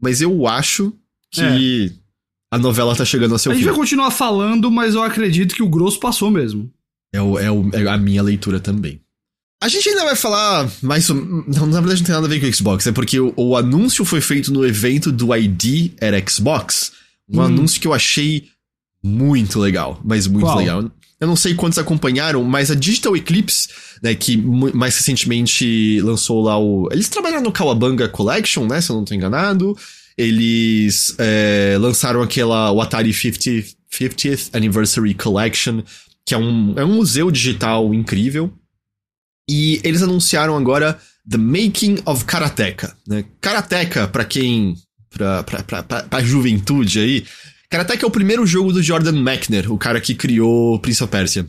[0.00, 0.92] mas eu acho
[1.30, 1.92] que é.
[2.50, 3.56] a novela tá chegando ao seu fim.
[3.56, 6.72] A gente vai continuar falando, mas eu acredito que o grosso passou mesmo.
[7.12, 9.00] É, o, é, o, é a minha leitura também.
[9.60, 11.08] A gente ainda vai falar mais.
[11.08, 13.56] Não, na verdade, não tem nada a ver com o Xbox, é porque o, o
[13.56, 16.92] anúncio foi feito no evento do ID era Xbox.
[17.28, 17.42] Um hum.
[17.42, 18.48] anúncio que eu achei
[19.02, 20.58] muito legal, mas muito Qual?
[20.58, 20.90] legal.
[21.18, 23.68] Eu não sei quantos acompanharam, mas a Digital Eclipse,
[24.02, 26.88] né, que mais recentemente lançou lá o.
[26.92, 28.80] Eles trabalharam no Kawabanga Collection, né?
[28.82, 29.76] Se eu não tô enganado.
[30.18, 35.82] Eles é, lançaram aquela o Atari 50, 50th Anniversary Collection,
[36.24, 38.52] que é um, é um museu digital incrível.
[39.48, 42.96] E eles anunciaram agora The Making of Karateka.
[43.06, 43.24] Né?
[43.40, 44.76] Karateka, para quem.
[45.10, 47.24] Pra, pra, pra, pra, pra juventude aí.
[47.70, 51.46] Karateka é o primeiro jogo do Jordan Mechner, o cara que criou Prince of Persia.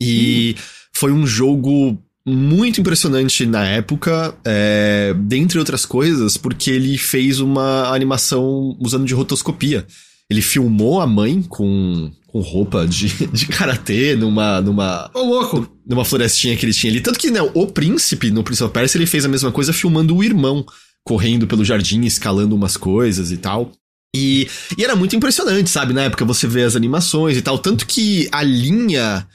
[0.00, 0.62] E hum.
[0.92, 7.88] foi um jogo muito impressionante na época, é, dentre outras coisas, porque ele fez uma
[7.92, 9.86] animação usando de rotoscopia.
[10.30, 14.60] Ele filmou a mãe com, com roupa de, de karatê numa.
[14.60, 15.10] numa.
[15.14, 15.68] Ô, louco!
[15.86, 17.00] Numa florestinha que ele tinha ali.
[17.00, 20.14] Tanto que, né, o príncipe no Prince of Persia ele fez a mesma coisa filmando
[20.14, 20.64] o irmão
[21.04, 23.72] correndo pelo jardim, escalando umas coisas e tal.
[24.14, 25.92] E, e era muito impressionante, sabe?
[25.92, 27.58] Na época você vê as animações e tal.
[27.58, 29.26] Tanto que a linha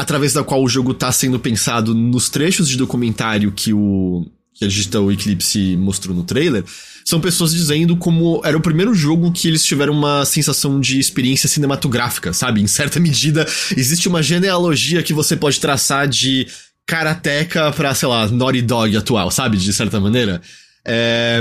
[0.00, 4.24] através da qual o jogo está sendo pensado nos trechos de documentário que o
[4.60, 6.62] que a Digital Eclipse mostrou no trailer,
[7.02, 11.48] são pessoas dizendo como era o primeiro jogo que eles tiveram uma sensação de experiência
[11.48, 12.60] cinematográfica, sabe?
[12.60, 16.46] Em certa medida, existe uma genealogia que você pode traçar de
[16.86, 19.56] Karateka pra, sei lá, Naughty Dog atual, sabe?
[19.56, 20.42] De certa maneira.
[20.84, 21.40] É,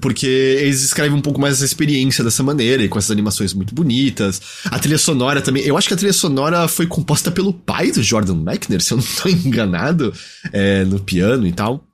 [0.00, 3.74] porque eles escrevem um pouco mais essa experiência dessa maneira, e com essas animações muito
[3.74, 4.40] bonitas.
[4.66, 5.64] A trilha sonora também.
[5.64, 8.98] Eu acho que a trilha sonora foi composta pelo pai do Jordan Mechner, se eu
[8.98, 10.14] não estou enganado,
[10.52, 11.84] é, no piano e tal.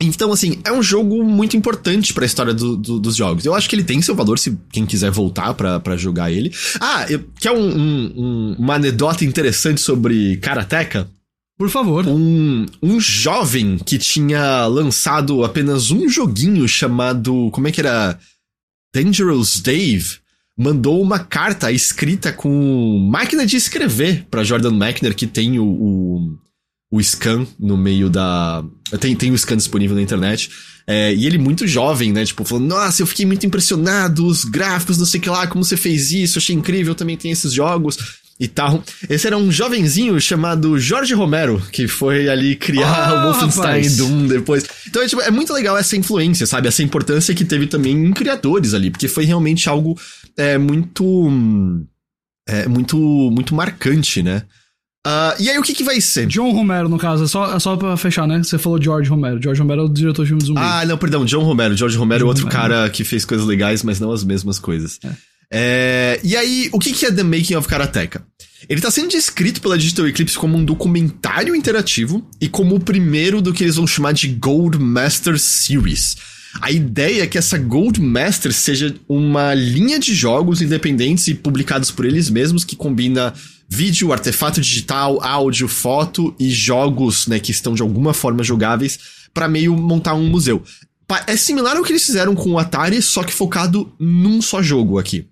[0.00, 3.46] Então, assim, é um jogo muito importante para a história do, do, dos jogos.
[3.46, 6.52] Eu acho que ele tem seu valor se quem quiser voltar para jogar ele.
[6.78, 11.10] Ah, eu, quer um, um, um, uma anedota interessante sobre Karateka?
[11.58, 12.06] Por favor.
[12.06, 17.50] Um, um jovem que tinha lançado apenas um joguinho chamado.
[17.50, 18.18] Como é que era?
[18.94, 20.18] Dangerous Dave.
[20.58, 26.38] Mandou uma carta escrita com máquina de escrever para Jordan Mechner, que tem o, o,
[26.90, 28.64] o, scan no meio da.
[29.00, 30.50] Tem, tem o scan disponível na internet.
[30.86, 32.24] É, e ele muito jovem, né?
[32.24, 35.64] Tipo, falando, nossa, eu fiquei muito impressionado, os gráficos, não sei o que lá, como
[35.64, 37.98] você fez isso, achei incrível, também tem esses jogos
[38.38, 38.82] e tal.
[39.08, 43.96] Esse era um jovenzinho chamado Jorge Romero, que foi ali criar ah, o Wolfenstein.
[43.96, 44.64] Doom depois.
[44.86, 46.68] Então é, tipo, é, muito legal essa influência, sabe?
[46.68, 49.98] Essa importância que teve também em criadores ali, porque foi realmente algo
[50.36, 51.30] é, muito.
[52.48, 54.44] É, muito, muito marcante, né?
[55.06, 56.26] Uh, e aí, o que que vai ser?
[56.26, 58.42] John Romero, no caso, é só, é só pra fechar, né?
[58.42, 59.40] Você falou George Romero.
[59.40, 60.60] George Romero é o diretor de filmes zumbi.
[60.60, 61.76] Ah, não, perdão, John Romero.
[61.76, 62.60] George Romero é outro Romero.
[62.60, 64.98] cara que fez coisas legais, mas não as mesmas coisas.
[65.04, 65.10] É.
[65.48, 68.26] É, e aí, o que é The Making of Karateka?
[68.68, 73.40] Ele está sendo descrito pela Digital Eclipse como um documentário interativo e como o primeiro
[73.40, 76.16] do que eles vão chamar de Gold Master Series.
[76.60, 81.90] A ideia é que essa Gold Master seja uma linha de jogos independentes e publicados
[81.90, 83.32] por eles mesmos que combina
[83.68, 88.98] vídeo, artefato digital, áudio, foto e jogos, né, que estão de alguma forma jogáveis
[89.34, 90.62] para meio montar um museu.
[91.26, 94.98] É similar ao que eles fizeram com o Atari, só que focado num só jogo
[94.98, 95.28] aqui.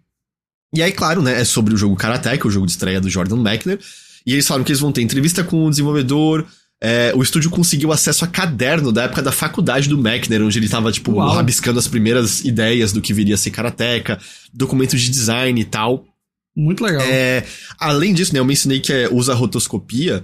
[0.75, 3.37] E aí, claro, né, é sobre o jogo Karateka, o jogo de estreia do Jordan
[3.37, 3.79] Mechner.
[4.27, 6.47] E eles falaram que eles vão ter entrevista com o desenvolvedor.
[6.83, 10.69] É, o estúdio conseguiu acesso a caderno da época da faculdade do Mechner, onde ele
[10.69, 11.35] tava, tipo, Uau.
[11.35, 14.19] rabiscando as primeiras ideias do que viria a ser Karateka,
[14.53, 16.05] documentos de design e tal.
[16.57, 17.03] Muito legal.
[17.03, 17.45] É,
[17.79, 20.23] além disso, né, eu mencionei que é, usa rotoscopia.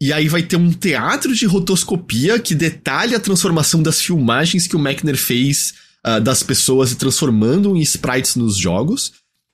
[0.00, 4.76] E aí vai ter um teatro de rotoscopia que detalha a transformação das filmagens que
[4.76, 5.74] o Mechner fez
[6.06, 9.12] uh, das pessoas e transformando em sprites nos jogos.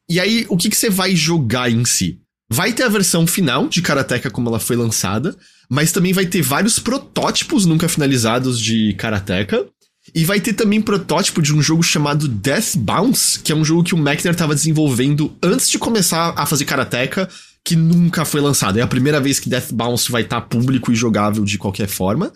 [0.08, 2.20] E aí, o que, que você vai jogar em si?
[2.50, 5.34] Vai ter a versão final de Karateka como ela foi lançada,
[5.68, 9.66] mas também vai ter vários protótipos nunca finalizados de Karateka.
[10.14, 13.82] E vai ter também protótipo de um jogo chamado Death Bounce, que é um jogo
[13.82, 17.28] que o Mechner estava desenvolvendo antes de começar a fazer Karateka,
[17.64, 18.78] que nunca foi lançado.
[18.78, 21.88] É a primeira vez que Death Bounce vai estar tá público e jogável de qualquer
[21.88, 22.32] forma.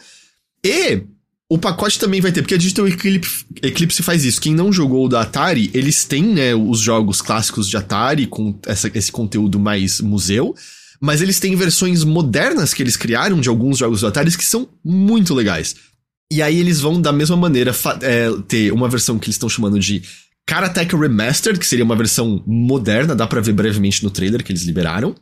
[0.64, 1.02] E
[1.48, 4.40] o pacote também vai ter, porque a Digital Eclipse, faz isso.
[4.40, 8.58] Quem não jogou o da Atari, eles têm, né, os jogos clássicos de Atari com
[8.66, 10.54] essa, esse conteúdo mais museu,
[11.00, 14.68] mas eles têm versões modernas que eles criaram de alguns jogos do Atari que são
[14.84, 15.76] muito legais.
[16.30, 19.78] E aí eles vão, da mesma maneira, é, ter uma versão que eles estão chamando
[19.78, 20.02] de
[20.46, 24.62] Karateka Remastered, que seria uma versão moderna, dá pra ver brevemente no trailer que eles
[24.62, 25.14] liberaram.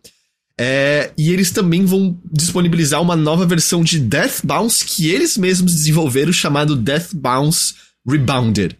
[0.58, 5.74] É, e eles também vão disponibilizar uma nova versão de Death Bounce que eles mesmos
[5.74, 7.74] desenvolveram, chamado Death Bounce
[8.08, 8.76] Rebounded.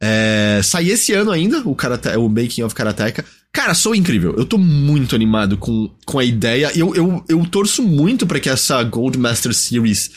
[0.00, 3.24] É, sai esse ano ainda, o, Karate, o Making of Karateka.
[3.52, 4.34] Cara, sou incrível.
[4.36, 6.70] Eu tô muito animado com, com a ideia.
[6.76, 10.10] Eu, eu, eu torço muito para que essa Gold Master Series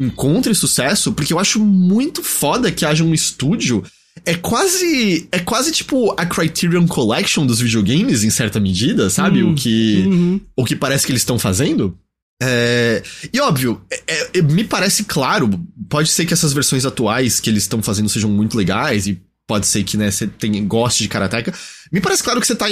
[0.00, 3.84] encontre sucesso, porque eu acho muito foda que haja um estúdio.
[4.24, 5.28] É quase.
[5.30, 9.42] É quase tipo a Criterion Collection dos videogames, em certa medida, sabe?
[9.42, 10.04] Hum, o que.
[10.06, 10.40] uhum.
[10.56, 11.96] O que parece que eles estão fazendo.
[12.42, 15.48] É, e óbvio, é- é- me parece claro,
[15.90, 19.66] pode ser que essas versões atuais que eles estão fazendo sejam muito legais, e pode
[19.66, 21.52] ser que, né, você tem, goste de Karateka.
[21.92, 22.66] Me parece claro que você tá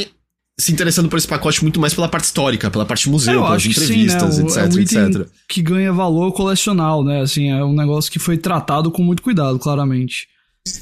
[0.60, 3.62] se interessando por esse pacote muito mais pela parte histórica, pela parte museu, Eu pelas
[3.62, 4.44] que sim, entrevistas, né?
[4.44, 5.26] O- etc, é um item etc.
[5.48, 7.20] que ganha valor colecional, né?
[7.20, 10.26] Assim, é um negócio que foi tratado com muito cuidado, claramente.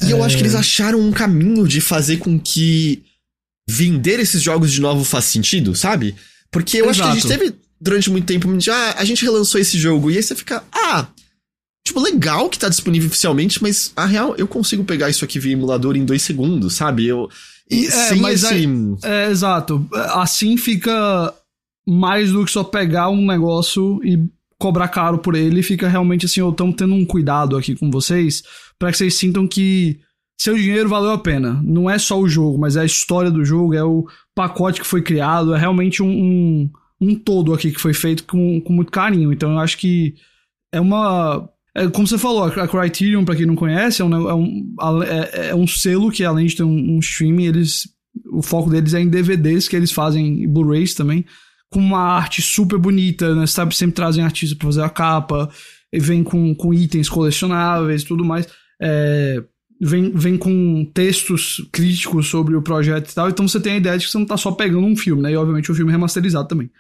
[0.07, 0.47] E eu acho que É.
[0.47, 3.03] eles acharam um caminho de fazer com que
[3.69, 6.15] vender esses jogos de novo faz sentido, sabe?
[6.51, 7.39] Porque eu acho que a gente Exato.
[7.41, 10.65] teve durante muito tempo de, ah, a gente relançou esse jogo, e aí você fica,
[10.73, 11.07] ah,
[11.87, 15.53] tipo, legal que tá disponível oficialmente, mas a real, eu consigo pegar isso aqui via
[15.53, 17.07] emulador em dois segundos, sabe?
[17.07, 17.29] Eu.
[17.71, 18.69] E É, sem mas esse.
[19.05, 19.87] É, exato.
[19.93, 21.35] Assim fica
[21.87, 25.63] mais do que só pegar um negócio e cobrar caro por ele.
[25.63, 28.43] Fica realmente assim, eu estamos tendo um cuidado aqui com vocês
[28.79, 30.01] para que vocês sintam que
[30.39, 31.61] seu dinheiro valeu a pena.
[31.65, 34.87] Não é só o jogo, mas é a história do jogo, é o pacote que
[34.87, 38.93] foi criado, é realmente um, um, um todo aqui que foi feito com, com muito
[38.93, 39.33] carinho.
[39.33, 40.15] Então eu acho que
[40.73, 41.49] é uma.
[41.77, 45.49] É, como você falou, a Criterion, pra quem não conhece, é um, é um, é,
[45.51, 47.87] é um selo que, além de ter um, um streaming, eles.
[48.33, 51.27] O foco deles é em DVDs que eles fazem Blu-rays também,
[51.71, 53.47] com uma arte super bonita, né?
[53.47, 55.51] Sabe, sempre trazem artistas pra fazer a capa,
[55.93, 58.49] e vem com, com itens colecionáveis tudo mais.
[58.81, 59.45] É,
[59.79, 63.29] vem, vem com textos críticos sobre o projeto e tal.
[63.29, 65.33] Então você tem a ideia de que você não tá só pegando um filme, né?
[65.33, 66.71] E obviamente o filme é remasterizado também.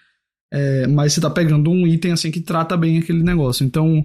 [0.51, 3.63] É, mas você tá pegando um item assim que trata bem aquele negócio.
[3.63, 4.03] Então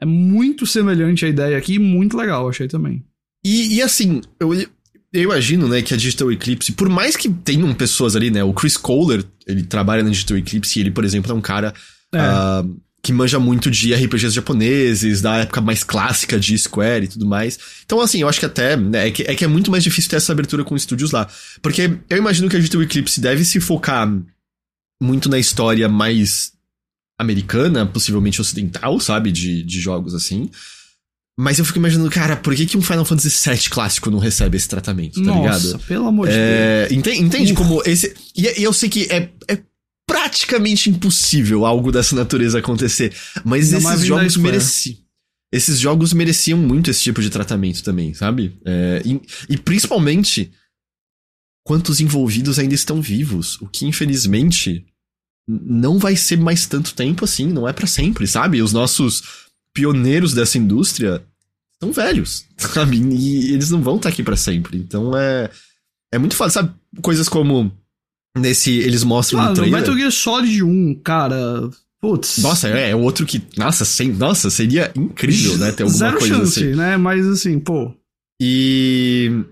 [0.00, 3.04] é muito semelhante a ideia aqui e muito legal, achei também.
[3.44, 7.72] E, e assim, eu, eu imagino, né, que a Digital Eclipse, por mais que tenham
[7.74, 11.30] pessoas ali, né, o Chris Kohler, ele trabalha na Digital Eclipse e ele, por exemplo,
[11.30, 11.74] é um cara
[12.12, 12.18] É.
[12.18, 12.64] ah,
[13.02, 17.58] que manja muito de RPGs japoneses, da época mais clássica de Square e tudo mais.
[17.84, 20.10] Então, assim, eu acho que até, né, é que, é que é muito mais difícil
[20.10, 21.26] ter essa abertura com estúdios lá.
[21.62, 24.06] Porque eu imagino que a Digital Eclipse deve se focar
[25.02, 26.52] muito na história mais
[27.20, 30.50] americana, possivelmente ocidental, sabe, de, de jogos assim.
[31.38, 34.56] Mas eu fico imaginando, cara, por que, que um Final Fantasy VII clássico não recebe
[34.56, 35.84] esse tratamento, tá Nossa, ligado?
[35.86, 36.42] pelo amor de Deus.
[36.44, 37.62] É, ente- entende Uf.
[37.62, 38.14] como esse.
[38.36, 39.58] E, eu sei que é, é
[40.06, 43.14] praticamente impossível algo dessa natureza acontecer.
[43.44, 44.96] Mas Ainda esses jogos mereciam.
[45.52, 48.58] Esses jogos mereciam muito esse tipo de tratamento também, sabe?
[48.64, 50.52] É, e, e principalmente
[51.64, 53.60] quantos envolvidos ainda estão vivos.
[53.60, 54.84] O que infelizmente
[55.48, 58.62] não vai ser mais tanto tempo assim, não é pra sempre, sabe?
[58.62, 59.22] Os nossos
[59.74, 61.22] pioneiros dessa indústria
[61.74, 62.96] estão velhos, sabe?
[62.98, 64.78] E eles não vão estar aqui pra sempre.
[64.78, 65.50] Então é
[66.12, 66.74] é muito fácil, sabe?
[67.02, 67.72] Coisas como
[68.36, 69.80] nesse eles mostram Ah, no no trailer.
[69.80, 71.70] Metal Gear Solid 1, cara.
[72.00, 72.38] Putz.
[72.38, 76.34] Nossa, é, é outro que, nossa, sem, nossa, seria incrível, né, ter alguma Zero coisa
[76.34, 76.74] chance, assim.
[76.74, 76.96] né?
[76.96, 77.92] Mas assim, pô.
[78.40, 79.44] E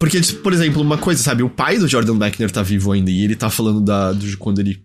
[0.00, 3.22] porque por exemplo, uma coisa, sabe, o pai do Jordan Beckner tá vivo ainda e
[3.22, 4.84] ele tá falando da de quando ele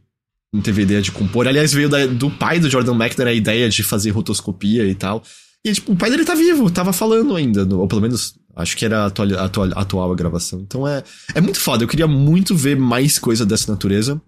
[0.53, 1.47] não teve ideia de compor.
[1.47, 5.23] Aliás, veio da- do pai do Jordan Beckner a ideia de fazer rotoscopia e tal.
[5.65, 8.83] E tipo, o pai dele tá vivo, tava falando ainda, ou pelo menos acho que
[8.83, 10.59] era atual, atual, atual a gravação.
[10.61, 11.03] Então é,
[11.35, 14.19] é muito foda, eu queria muito ver mais coisa dessa natureza.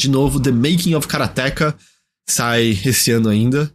[0.00, 1.76] De novo, The Making of Karateka
[2.28, 3.72] sai esse ano ainda.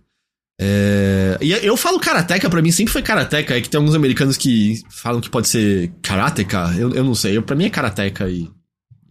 [0.60, 3.56] É, E eu falo Karateka, pra mim sempre foi Karateka.
[3.58, 6.74] É que tem alguns americanos que falam que pode ser Karateka.
[6.78, 7.36] Eu, eu não sei.
[7.38, 8.50] Eu, pra mim é Karateka e,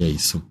[0.00, 0.42] e é isso.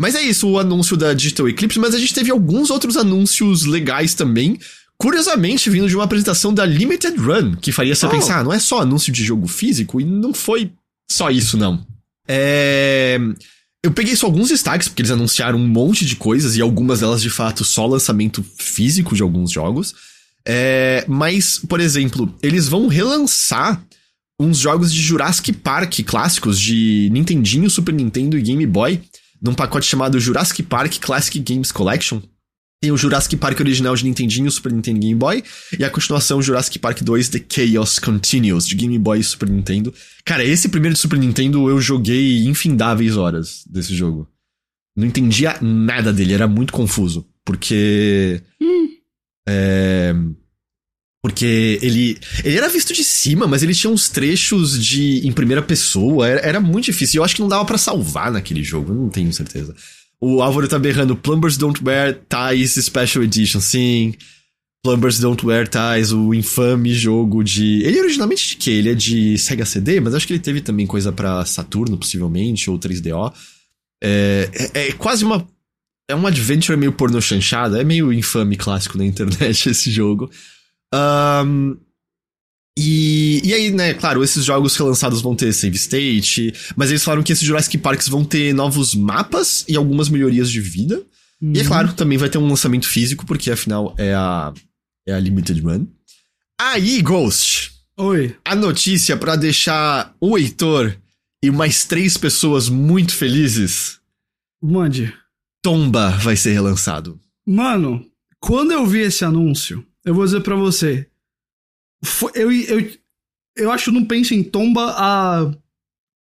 [0.00, 1.78] Mas é isso, o anúncio da Digital Eclipse.
[1.78, 4.58] Mas a gente teve alguns outros anúncios legais também.
[4.96, 8.10] Curiosamente, vindo de uma apresentação da Limited Run, que faria você Oh.
[8.10, 10.72] pensar, ah, não é só anúncio de jogo físico, e não foi
[11.10, 11.84] só isso, não.
[12.26, 13.18] É.
[13.84, 17.22] Eu peguei só alguns destaques, porque eles anunciaram um monte de coisas, e algumas delas,
[17.22, 19.94] de fato, só lançamento físico de alguns jogos.
[20.46, 23.80] É, mas, por exemplo, eles vão relançar
[24.40, 29.00] uns jogos de Jurassic Park clássicos de Nintendinho, Super Nintendo e Game Boy,
[29.40, 32.20] num pacote chamado Jurassic Park Classic Games Collection.
[32.80, 35.42] Tem o Jurassic Park original de Nintendinho, Super Nintendo e Game Boy,
[35.76, 39.92] e a continuação Jurassic Park 2 The Chaos Continues, de Game Boy e Super Nintendo.
[40.24, 44.28] Cara, esse primeiro de Super Nintendo eu joguei infindáveis horas desse jogo.
[44.96, 47.26] Não entendia nada dele, era muito confuso.
[47.44, 48.42] Porque.
[49.48, 50.14] É.
[51.22, 52.18] Porque ele.
[52.44, 56.28] Ele era visto de cima, mas ele tinha uns trechos de em primeira pessoa.
[56.28, 57.20] Era, era muito difícil.
[57.20, 59.74] Eu acho que não dava pra salvar naquele jogo, não tenho certeza.
[60.20, 64.14] O Álvaro tá berrando Plumbers Don't Wear Ties Special Edition, sim.
[64.82, 67.82] Plumbers Don't Wear Ties, o infame jogo de.
[67.82, 68.70] Ele é originalmente de quê?
[68.70, 72.70] Ele é de Sega CD, mas acho que ele teve também coisa para Saturno, possivelmente,
[72.70, 73.32] ou 3DO.
[74.02, 75.46] É, é, é, quase uma.
[76.10, 80.30] É um adventure meio porno chanchada, é meio infame clássico na internet esse jogo.
[80.94, 81.76] Um,
[82.78, 87.24] e, e aí, né, claro, esses jogos relançados vão ter save state, mas eles falaram
[87.24, 91.02] que esses Jurassic Parks vão ter novos mapas e algumas melhorias de vida.
[91.42, 91.52] Uhum.
[91.54, 91.68] E é uhum.
[91.68, 94.52] claro, também vai ter um lançamento físico, porque afinal é a,
[95.06, 95.86] é a Limited Run.
[96.60, 97.72] Aí, Ghost.
[97.96, 98.36] Oi.
[98.44, 100.96] A notícia para deixar o Heitor
[101.42, 103.98] e mais três pessoas muito felizes.
[104.62, 105.12] Mande.
[105.62, 107.18] Tomba vai ser relançado.
[107.44, 108.04] Mano,
[108.38, 111.08] quando eu vi esse anúncio, eu vou dizer para você.
[112.04, 112.92] Foi, eu, eu,
[113.56, 115.52] eu acho que não penso em Tomba há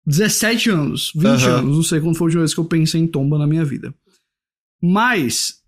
[0.05, 1.49] 17 anos, 20 uhum.
[1.49, 1.75] anos.
[1.75, 3.93] Não sei quando foi a última vez que eu pensei em Tomba na minha vida.
[4.81, 5.61] Mas,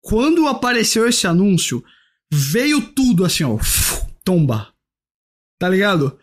[0.00, 1.84] quando apareceu esse anúncio,
[2.32, 3.58] veio tudo assim, ó.
[4.24, 4.72] Tomba.
[5.58, 6.18] Tá ligado?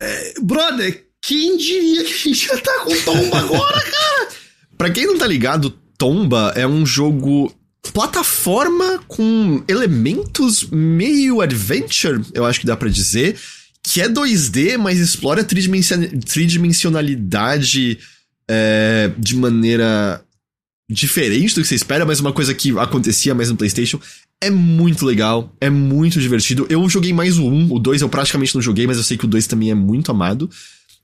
[0.00, 4.28] É, brother, quem diria que a gente já tá com Tomba agora, cara?
[4.78, 7.52] pra quem não tá ligado, Tomba é um jogo
[7.92, 13.36] plataforma com elementos meio adventure, eu acho que dá para dizer,
[13.82, 17.98] que é 2D, mas explora tridimensionalidade
[18.48, 20.24] é, de maneira
[20.90, 24.00] diferente do que você espera, mas uma coisa que acontecia mais no PlayStation.
[24.40, 26.66] É muito legal, é muito divertido.
[26.70, 29.24] Eu joguei mais o 1, o 2 eu praticamente não joguei, mas eu sei que
[29.24, 30.48] o 2 também é muito amado.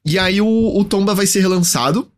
[0.06, 2.08] E aí o, o Tomba vai ser relançado.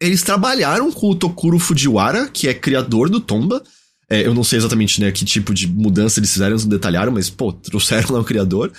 [0.00, 3.62] Eles trabalharam com o Tokuro Fujiwara, que é criador do Tomba.
[4.10, 7.12] É, eu não sei exatamente né, que tipo de mudança eles fizeram, eles não detalharam,
[7.12, 8.72] mas, pô, trouxeram lá o criador.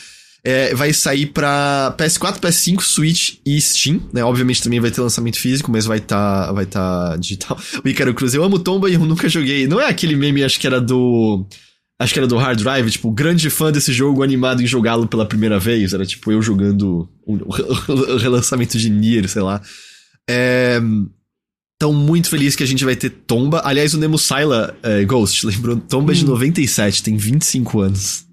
[0.44, 4.24] É, vai sair pra PS4, PS5, Switch e Steam, né?
[4.24, 7.58] Obviamente também vai ter lançamento físico, mas vai estar tá, vai tá digital.
[7.86, 9.68] O Icaro Cruz, eu amo Tomba e eu nunca joguei.
[9.68, 11.46] Não é aquele meme, acho que era do.
[12.00, 15.28] Acho que era do Hard Drive, tipo, grande fã desse jogo, animado em jogá-lo pela
[15.28, 15.94] primeira vez.
[15.94, 19.62] Era tipo eu jogando o, o relançamento de Nier, sei lá.
[20.28, 20.82] É.
[21.82, 23.64] Tão muito feliz que a gente vai ter Tomba.
[23.66, 25.78] Aliás, o Nemo Sila é, Ghost, lembrou?
[25.78, 26.16] Tomba hum.
[26.16, 28.24] de 97, tem 25 anos.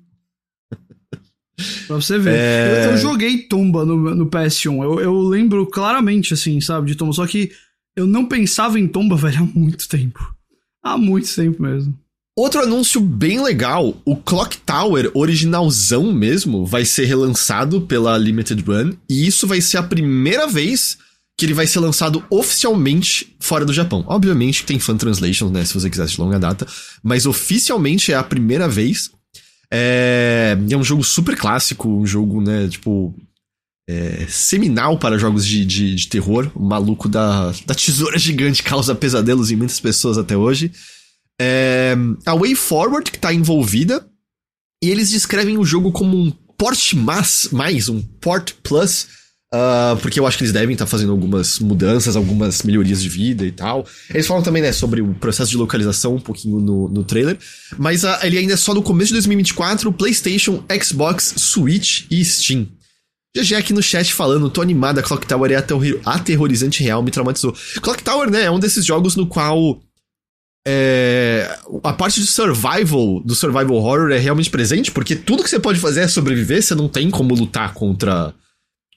[1.86, 2.34] Pra você ver.
[2.34, 2.84] É...
[2.84, 4.84] Eu, eu, joguei Tomba no, no PS1.
[4.84, 7.14] Eu, eu, lembro claramente, assim, sabe, de Tomba.
[7.14, 7.51] Só que
[7.96, 10.20] eu não pensava em Tomba, velho, há muito tempo.
[10.84, 11.99] Há muito tempo mesmo.
[12.36, 18.92] Outro anúncio bem legal: o Clock Tower originalzão mesmo vai ser relançado pela Limited Run.
[19.09, 20.99] E isso vai ser a primeira vez
[21.39, 24.05] que ele vai ser lançado oficialmente fora do Japão.
[24.09, 26.66] Obviamente tem fan translation, né, se você quiser de longa data,
[27.03, 29.12] mas oficialmente é a primeira vez
[29.70, 33.14] é, é um jogo super clássico, um jogo, né, tipo.
[33.91, 36.51] É, seminal para jogos de, de, de, terror.
[36.55, 40.70] O maluco da, da tesoura gigante causa pesadelos em muitas pessoas até hoje.
[41.41, 44.07] É, a Way Forward, que está envolvida,
[44.84, 49.09] e eles descrevem o jogo como um port mais, mais um port plus
[49.55, 53.09] Uh, porque eu acho que eles devem estar tá fazendo algumas mudanças, algumas melhorias de
[53.09, 53.86] vida e tal.
[54.11, 57.38] Eles falam também, né, sobre o processo de localização um pouquinho no, no trailer.
[57.78, 62.68] Mas uh, ele ainda é só no começo de 2024, PlayStation, Xbox, Switch e Steam.
[63.36, 65.64] GG aqui no chat falando, tô animada, Clock Tower é
[66.05, 67.55] aterrorizante real, me traumatizou.
[67.80, 69.80] Clock Tower, né, é um desses jogos no qual
[70.66, 75.59] é, a parte de survival, do survival horror é realmente presente, porque tudo que você
[75.59, 78.34] pode fazer é sobreviver, você não tem como lutar contra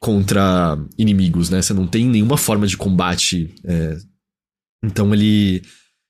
[0.01, 1.61] contra inimigos, né?
[1.61, 3.53] Você não tem nenhuma forma de combate.
[3.63, 3.97] É...
[4.83, 5.61] Então ele.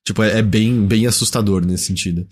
[0.08, 2.26] Tipo, é, é, bem, bem assustador nesse sentido.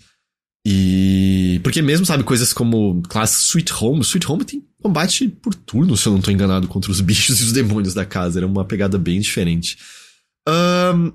[0.66, 1.60] E.
[1.62, 4.00] Porque mesmo, sabe, coisas como classe Sweet Home.
[4.00, 7.44] Sweet Home tem combate por turno, se eu não tô enganado, contra os bichos e
[7.44, 8.38] os demônios da casa.
[8.38, 9.78] Era uma pegada bem diferente.
[10.48, 11.12] Um...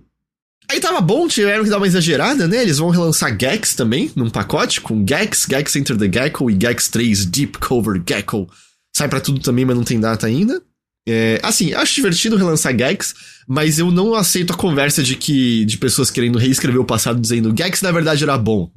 [0.68, 2.64] Aí tava bom, tiveram que dar uma exagerada, né?
[2.64, 6.90] Eles vão relançar Gex também, num pacote, com Gex, Gex Enter the Gecko e Gex
[6.90, 8.50] 3 Deep Cover Gecko
[8.96, 10.62] Sai para tudo também, mas não tem data ainda.
[11.08, 13.14] É, assim, acho divertido relançar Gex,
[13.48, 17.54] mas eu não aceito a conversa de que de pessoas querendo reescrever o passado dizendo
[17.56, 18.72] Gex na verdade era bom.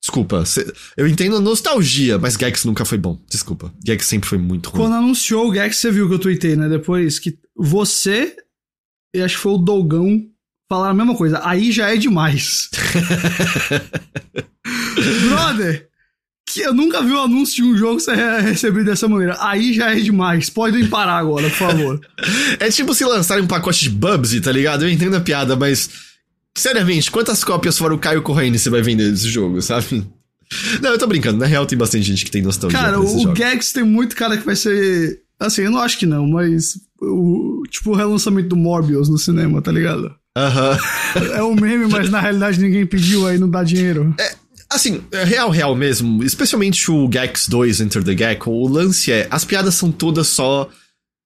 [0.00, 0.44] Desculpa,
[0.96, 3.20] eu entendo a nostalgia, mas Gex nunca foi bom.
[3.28, 4.82] Desculpa, Gex sempre foi muito ruim.
[4.82, 6.68] Quando anunciou o Gex, você viu que eu tuitei, né?
[6.68, 8.34] Depois que você
[9.14, 10.24] e acho que foi o Dogão
[10.68, 11.40] falaram a mesma coisa.
[11.44, 12.70] Aí já é demais.
[15.28, 15.87] Brother,
[16.52, 19.36] que eu nunca vi o um anúncio de um jogo ser recebido dessa maneira.
[19.38, 20.48] Aí já é demais.
[20.48, 22.00] Podem parar agora, por favor.
[22.58, 24.84] é tipo se lançarem um pacote de Bubsy, tá ligado?
[24.84, 25.90] Eu entendo a piada, mas.
[26.56, 30.04] Seriamente, quantas cópias fora o Caio Corrêne você vai vender desse jogo, sabe?
[30.80, 31.38] Não, eu tô brincando.
[31.38, 32.78] Na real, tem bastante gente que tem nostalgia.
[32.78, 33.36] Cara, o.
[33.36, 35.20] Gex tem muito cara que vai ser.
[35.38, 36.80] Assim, eu não acho que não, mas.
[37.00, 40.12] O, tipo o relançamento do Morbius no cinema, tá ligado?
[40.36, 40.72] Aham.
[40.72, 41.32] Uh -huh.
[41.34, 44.14] É um meme, mas na realidade ninguém pediu, aí não dá dinheiro.
[44.18, 44.34] É
[44.70, 46.22] Assim, é real, real mesmo.
[46.22, 48.50] Especialmente o Gex 2 Enter the Gecko.
[48.50, 50.70] O lance é, as piadas são todas só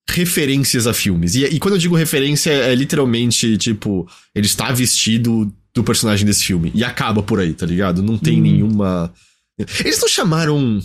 [0.09, 1.34] referências a filmes.
[1.34, 6.45] E, e quando eu digo referência, é literalmente, tipo, ele está vestido do personagem desse
[6.45, 6.70] filme.
[6.74, 8.03] E acaba por aí, tá ligado?
[8.03, 8.43] Não tem hum.
[8.43, 9.12] nenhuma.
[9.59, 10.80] Eles não chamaram.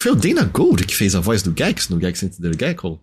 [0.00, 3.00] Foi o Dana Gold que fez a voz do Gex no Gex Enter the Gecko?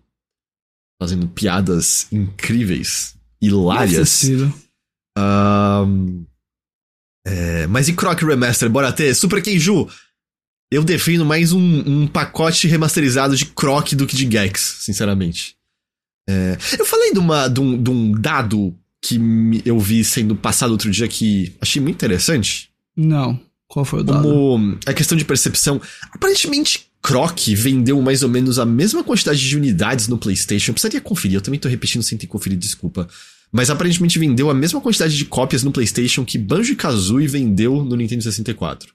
[1.00, 4.24] Fazendo piadas incríveis, hilárias.
[5.18, 6.24] Um,
[7.26, 8.70] é, mas e Croc Remaster?
[8.70, 9.12] Bora ter?
[9.12, 9.88] Super Keiju!
[10.70, 15.56] Eu defino mais um, um, pacote remasterizado de Croc do que de Gex, sinceramente.
[16.28, 19.20] É, eu falei de, uma, de, um, de um dado que
[19.64, 22.70] eu vi sendo passado outro dia que achei muito interessante.
[22.96, 23.40] Não.
[23.66, 24.22] Qual foi o dado?
[24.22, 25.80] Como a questão de percepção.
[26.12, 30.70] Aparentemente, Croc vendeu mais ou menos a mesma quantidade de unidades no PlayStation.
[30.70, 33.08] Eu precisaria conferir, eu também tô repetindo sem ter conferido, desculpa.
[33.52, 38.22] Mas aparentemente vendeu a mesma quantidade de cópias no PlayStation que Banjo-Kazooie vendeu no Nintendo
[38.22, 38.92] 64.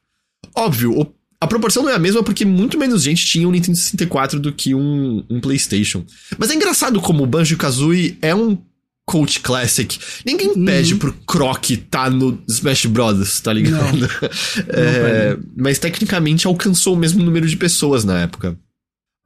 [0.55, 4.39] Óbvio, a proporção não é a mesma porque muito menos gente tinha um Nintendo 64
[4.39, 6.05] do que um, um PlayStation.
[6.37, 8.57] Mas é engraçado como o Banjo-Kazooie é um
[9.05, 9.99] Cult Classic.
[10.25, 10.65] Ninguém uhum.
[10.65, 13.97] pede pro Croc tá no Smash Brothers, tá ligado?
[13.97, 14.07] Não.
[14.69, 18.57] é, não mas tecnicamente alcançou o mesmo número de pessoas na época.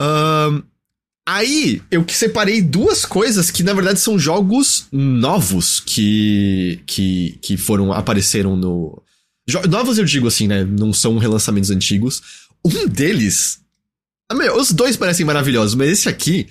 [0.02, 0.64] Um,
[1.26, 7.58] aí, eu que separei duas coisas que na verdade são jogos novos que, que, que
[7.58, 9.02] foram, apareceram no.
[9.70, 10.64] Novos eu digo assim, né?
[10.64, 12.22] Não são relançamentos antigos.
[12.64, 13.60] Um deles.
[14.58, 16.48] Os dois parecem maravilhosos, mas esse aqui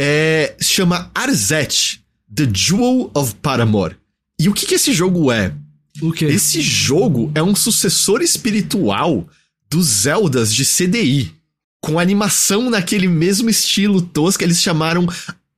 [0.00, 2.02] é, se chama Arzette.
[2.34, 3.96] The Jewel of Paramore.
[4.40, 5.54] E o que, que esse jogo é?
[6.00, 6.24] O quê?
[6.24, 9.28] Esse jogo é um sucessor espiritual
[9.70, 11.34] dos Zeldas de CDI.
[11.82, 15.06] Com animação naquele mesmo estilo tosco, eles chamaram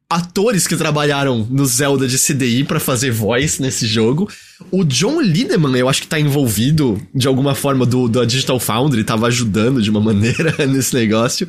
[0.09, 4.31] atores que trabalharam no Zelda de CDI para fazer voz nesse jogo.
[4.71, 9.05] O John Lindemann, eu acho que tá envolvido de alguma forma do, do Digital Foundry,
[9.05, 11.47] tava ajudando de uma maneira nesse negócio.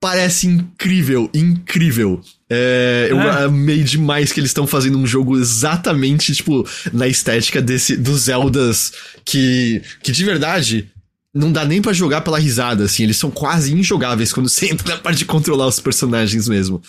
[0.00, 2.20] Parece incrível, incrível.
[2.48, 3.44] É, eu é.
[3.44, 8.92] amei demais que eles estão fazendo um jogo exatamente, tipo, na estética desse, dos Zeldas
[9.24, 10.88] que, que de verdade
[11.36, 14.94] não dá nem para jogar pela risada, assim, eles são quase injogáveis quando você entra
[14.94, 16.82] na parte de controlar os personagens mesmo.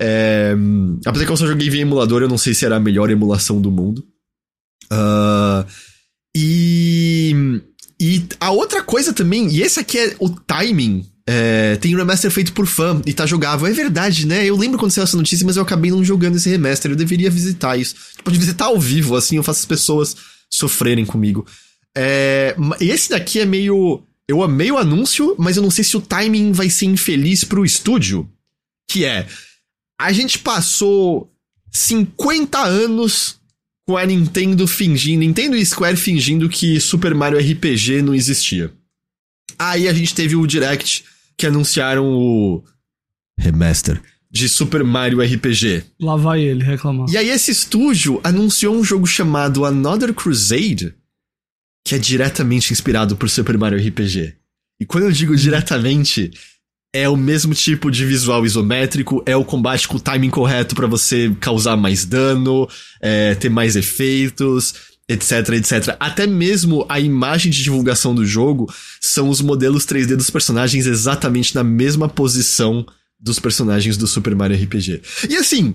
[0.00, 0.56] É,
[1.04, 3.60] apesar que eu só joguei via emulador, eu não sei se era a melhor emulação
[3.60, 4.04] do mundo.
[4.90, 5.64] Uh,
[6.34, 7.60] e,
[8.00, 12.30] e a outra coisa também, e esse aqui é o timing é, tem um remaster
[12.30, 13.66] feito por fã e tá jogável.
[13.66, 14.44] É verdade, né?
[14.44, 16.90] Eu lembro quando saiu essa notícia, mas eu acabei não jogando esse remaster.
[16.90, 17.94] Eu deveria visitar isso.
[18.24, 20.16] Pode visitar ao vivo, assim, eu faço as pessoas
[20.50, 21.46] sofrerem comigo.
[21.96, 24.02] É, esse daqui é meio.
[24.28, 27.64] Eu amei o anúncio, mas eu não sei se o timing vai ser infeliz pro
[27.64, 28.30] estúdio.
[28.88, 29.26] Que é.
[30.00, 31.30] A gente passou
[31.72, 33.40] 50 anos
[33.86, 35.20] com a Nintendo fingindo.
[35.20, 38.72] Nintendo e Square fingindo que Super Mario RPG não existia.
[39.58, 41.04] Aí a gente teve o Direct
[41.36, 42.62] que anunciaram o
[43.36, 45.84] remaster de Super Mario RPG.
[46.00, 47.08] Lá vai ele reclamar.
[47.10, 50.94] E aí esse estúdio anunciou um jogo chamado Another Crusade,
[51.84, 54.34] que é diretamente inspirado por Super Mario RPG.
[54.80, 56.30] E quando eu digo diretamente,
[56.92, 60.86] é o mesmo tipo de visual isométrico, é o combate com o timing correto para
[60.86, 62.68] você causar mais dano,
[63.00, 64.74] é, ter mais efeitos,
[65.08, 65.96] etc, etc.
[66.00, 71.54] Até mesmo a imagem de divulgação do jogo são os modelos 3D dos personagens exatamente
[71.54, 72.84] na mesma posição
[73.18, 75.02] dos personagens do Super Mario RPG.
[75.28, 75.74] E assim,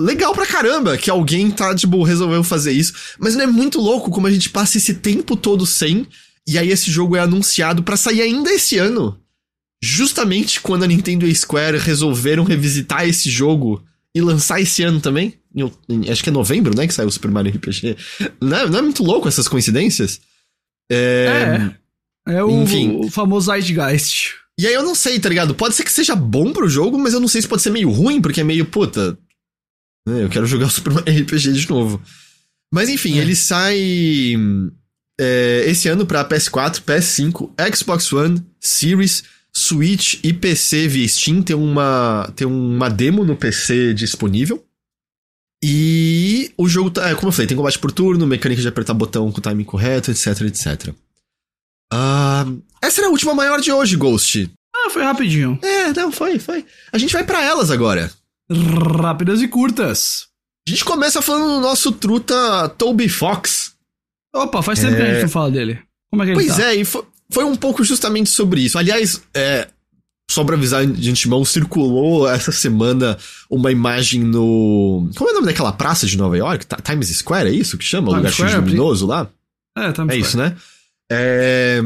[0.00, 4.10] legal pra caramba que alguém tá, tipo, resolveu fazer isso, mas não é muito louco
[4.10, 6.06] como a gente passa esse tempo todo sem,
[6.48, 9.20] e aí esse jogo é anunciado para sair ainda esse ano.
[9.82, 13.82] Justamente quando a Nintendo e a Square resolveram revisitar esse jogo
[14.14, 15.34] e lançar esse ano também.
[15.54, 16.86] Em, em, acho que é novembro, né?
[16.86, 17.96] Que saiu o Super Mario RPG.
[18.40, 20.20] Não é, não é muito louco essas coincidências?
[20.90, 21.70] É.
[22.26, 23.00] É, é o, Enfim.
[23.04, 24.34] o famoso Zeitgeist.
[24.58, 25.54] E aí eu não sei, tá ligado?
[25.54, 27.90] Pode ser que seja bom pro jogo, mas eu não sei se pode ser meio
[27.90, 29.16] ruim, porque é meio, puta.
[30.10, 32.00] Né, eu quero jogar o Super Mario RPG de novo.
[32.72, 33.22] Mas enfim, é.
[33.22, 34.36] ele sai
[35.20, 41.42] é, esse ano pra PS4, PS5, Xbox One, Series, Switch e PC via Steam.
[41.42, 44.64] Tem uma, tem uma demo no PC disponível.
[45.62, 48.94] E o jogo, tá, é, como eu falei, tem combate por turno, mecânica de apertar
[48.94, 50.94] botão com o timing correto, etc, etc.
[51.92, 54.50] Uh, essa era a última maior de hoje, Ghost.
[54.74, 55.58] Ah, foi rapidinho.
[55.62, 56.64] É, não, foi, foi.
[56.90, 58.10] A gente vai para elas agora.
[58.50, 60.28] Rápidas e curtas.
[60.66, 63.74] A gente começa falando do nosso truta Toby Fox.
[64.34, 64.96] Opa, faz tempo é...
[64.96, 65.22] que a gente é.
[65.22, 65.80] não fala dele.
[66.10, 66.64] Como é que ele pois tá?
[66.64, 68.78] é, e foi, foi um pouco justamente sobre isso.
[68.78, 69.68] Aliás, é,
[70.30, 73.18] só pra avisar de antemão, circulou essa semana
[73.50, 75.10] uma imagem no.
[75.16, 76.66] Como é o nome daquela praça de Nova York?
[76.84, 78.08] Times Square, é isso que chama?
[78.08, 79.28] Times o lugar Square, luminoso lá?
[79.76, 80.56] É, Times É isso, né?
[81.10, 81.80] É,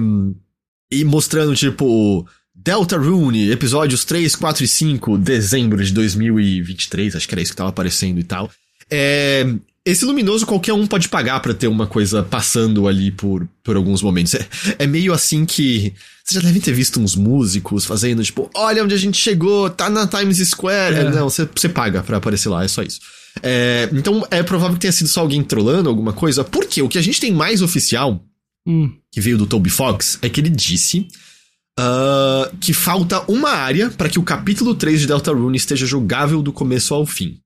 [0.92, 2.26] e mostrando, tipo,
[2.64, 7.58] Delta Rune, episódios 3, 4 e 5, dezembro de 2023, acho que era isso que
[7.58, 8.50] tava aparecendo e tal.
[8.90, 9.46] É,
[9.84, 14.00] esse luminoso qualquer um pode pagar para ter uma coisa passando ali por, por alguns
[14.00, 14.32] momentos.
[14.34, 14.48] É,
[14.78, 15.92] é meio assim que.
[16.24, 19.90] Você já deve ter visto uns músicos fazendo, tipo, olha onde a gente chegou, tá
[19.90, 20.96] na Times Square.
[20.96, 21.10] É.
[21.10, 22.98] Não, você, você paga pra aparecer lá, é só isso.
[23.42, 26.96] É, então é provável que tenha sido só alguém trolando alguma coisa, porque o que
[26.96, 28.24] a gente tem mais oficial,
[28.66, 28.90] hum.
[29.12, 31.06] que veio do Toby Fox, é que ele disse
[31.78, 36.52] uh, que falta uma área para que o capítulo 3 de Deltarune esteja jogável do
[36.52, 37.38] começo ao fim.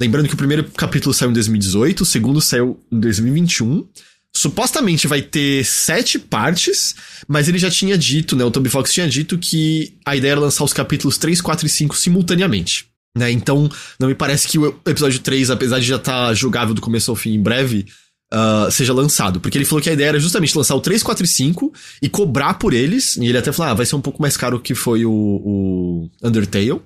[0.00, 3.86] Lembrando que o primeiro capítulo saiu em 2018, o segundo saiu em 2021.
[4.34, 6.94] Supostamente vai ter sete partes,
[7.26, 8.44] mas ele já tinha dito, né?
[8.44, 11.68] O Toby Fox tinha dito que a ideia era lançar os capítulos 3, 4 e
[11.68, 12.86] 5 simultaneamente.
[13.16, 13.32] Né?
[13.32, 13.68] Então,
[13.98, 17.10] não me parece que o episódio 3, apesar de já estar tá jogável do começo
[17.10, 17.86] ao fim em breve,
[18.32, 19.40] uh, seja lançado.
[19.40, 21.72] Porque ele falou que a ideia era justamente lançar o 3, 4 e 5
[22.02, 23.16] e cobrar por eles.
[23.16, 26.10] E ele até falou: ah, vai ser um pouco mais caro que foi o, o
[26.22, 26.80] Undertale.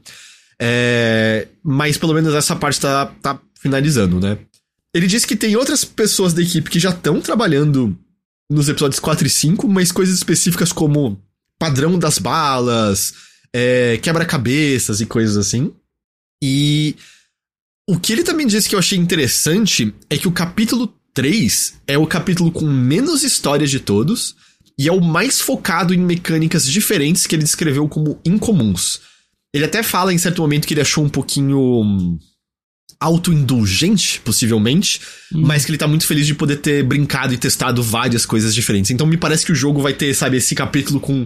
[0.61, 4.39] É, mas pelo menos essa parte tá, tá finalizando, né?
[4.95, 7.99] Ele disse que tem outras pessoas da equipe que já estão trabalhando
[8.49, 11.21] nos episódios 4 e 5, mas coisas específicas como
[11.59, 13.15] padrão das balas,
[13.53, 15.73] é, quebra-cabeças e coisas assim.
[16.43, 16.95] E
[17.89, 21.97] o que ele também disse que eu achei interessante é que o capítulo 3 é
[21.97, 24.35] o capítulo com menos histórias de todos
[24.79, 29.01] e é o mais focado em mecânicas diferentes que ele descreveu como incomuns.
[29.55, 32.19] Ele até fala em certo momento que ele achou um pouquinho hum,
[32.99, 35.01] autoindulgente, possivelmente,
[35.33, 35.43] hum.
[35.47, 38.91] mas que ele tá muito feliz de poder ter brincado e testado várias coisas diferentes.
[38.91, 41.25] Então me parece que o jogo vai ter, sabe, esse capítulo com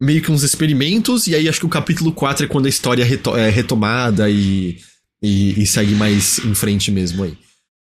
[0.00, 3.02] meio que uns experimentos, e aí acho que o capítulo 4 é quando a história
[3.02, 4.78] é retomada e,
[5.22, 7.36] e, e, segue mais em frente mesmo aí.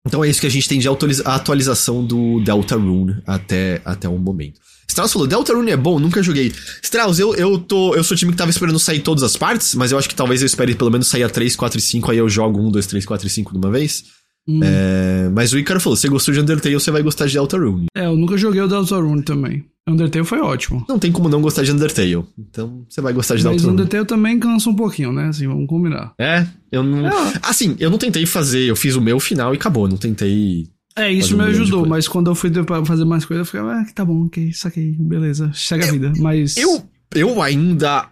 [0.09, 0.89] Então é isso que a gente tem de
[1.25, 4.59] atualização do Deltarune até, até o momento.
[4.89, 6.51] Strauss falou, Deltarune é bom, nunca joguei.
[6.83, 7.95] Strauss, eu, eu tô.
[7.95, 10.15] Eu sou o time que tava esperando sair todas as partes, mas eu acho que
[10.15, 12.71] talvez eu espere pelo menos sair a 3, 4 e 5, aí eu jogo 1,
[12.71, 14.05] 2, 3, 4 e 5 de uma vez.
[14.49, 14.61] Hum.
[14.63, 17.85] É, mas o Icaro falou, você gostou de Undertale, você vai gostar de Deltarune.
[17.95, 19.63] É, eu nunca joguei o Deltarune também.
[19.89, 20.85] Undertale foi ótimo.
[20.89, 22.25] Não tem como não gostar de Undertale.
[22.39, 23.63] Então, você vai gostar de Mas.
[23.63, 25.29] Mas Undertale também cansa um pouquinho, né?
[25.29, 26.13] Assim, vamos combinar.
[26.19, 27.07] É, eu não...
[27.07, 27.13] É.
[27.43, 29.89] Assim, eu não tentei fazer, eu fiz o meu final e acabou.
[29.89, 30.69] Não tentei
[30.99, 32.51] é, isso me ajudou, mas quando eu fui
[32.85, 36.13] fazer mais coisas, eu fiquei, ah, tá bom, ok, saquei, beleza, chega a vida.
[36.19, 36.57] Mas.
[36.57, 36.83] Eu,
[37.15, 38.09] eu ainda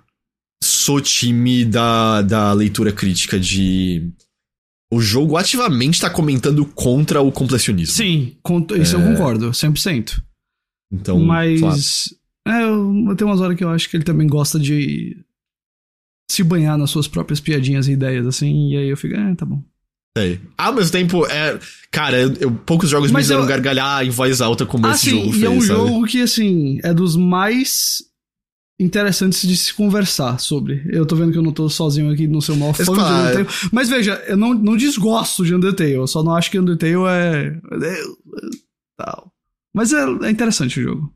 [0.62, 4.08] sou time da, da leitura crítica de.
[4.92, 7.96] O jogo ativamente tá comentando contra o completionismo.
[7.96, 8.36] Sim,
[8.80, 9.00] isso é...
[9.00, 10.22] eu concordo, 100%.
[10.92, 11.18] Então.
[11.20, 11.60] Mas.
[11.60, 11.78] Claro.
[12.48, 15.16] É, eu, tem umas horas que eu acho que ele também gosta de
[16.30, 19.44] se banhar nas suas próprias piadinhas e ideias, assim, e aí eu fico, é, tá
[19.44, 19.62] bom.
[20.16, 20.40] Sei.
[20.56, 21.58] Ao mesmo tempo, é.
[21.90, 23.48] Cara, eu, poucos jogos Mas me fizeram eu...
[23.48, 25.42] gargalhar em voz alta como ah, esse sim, jogo fez.
[25.42, 25.78] E é um sabe?
[25.78, 28.02] jogo que, assim, é dos mais
[28.80, 30.82] interessantes de se conversar sobre.
[30.88, 33.46] Eu tô vendo que eu não tô sozinho aqui no seu maior fã de Undertale.
[33.72, 37.58] Mas veja, eu não, não desgosto de Undertale, eu só não acho que Undertale é.
[37.72, 38.02] é, é
[38.98, 39.32] tal.
[39.76, 41.12] Mas é, é interessante o jogo.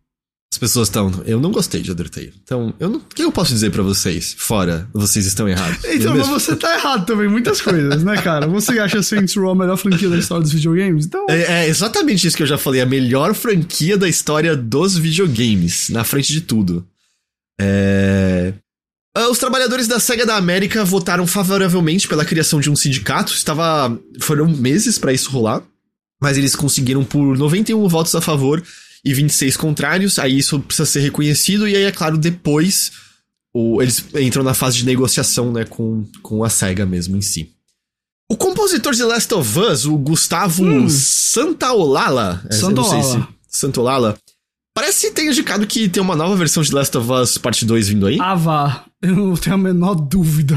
[0.53, 1.11] As pessoas estão.
[1.25, 2.35] Eu não gostei de Undertale.
[2.43, 4.35] Então, eu não, o que eu posso dizer para vocês?
[4.37, 5.83] Fora, vocês estão errados.
[5.91, 8.47] Então, mas você tá errado também, muitas coisas, né, cara?
[8.49, 11.07] Você acha Saints Row a melhor franquia da história dos videogames?
[11.07, 11.25] Então.
[11.31, 12.83] É, é, exatamente isso que eu já falei.
[12.83, 15.89] A melhor franquia da história dos videogames.
[15.89, 16.87] Na frente de tudo.
[17.59, 18.53] É.
[19.17, 23.33] Ah, os trabalhadores da SEGA da América votaram favoravelmente pela criação de um sindicato.
[23.33, 23.99] Estava.
[24.21, 25.63] Foram meses para isso rolar.
[26.21, 28.63] Mas eles conseguiram por 91 votos a favor
[29.05, 32.93] e 26 contrários, aí isso precisa ser reconhecido, e aí, é claro, depois
[33.53, 37.51] o, eles entram na fase de negociação né, com, com a SEGA mesmo em si.
[38.31, 40.89] O compositor de Last of Us, o Gustavo hum.
[40.89, 43.29] Santaolala, é, Santaolala.
[43.49, 44.19] Se, Santaolala,
[44.73, 48.07] parece ter indicado que tem uma nova versão de Last of Us Parte 2 vindo
[48.07, 48.19] aí.
[48.21, 48.85] Ah, vá.
[49.03, 50.57] Eu não tenho a menor dúvida.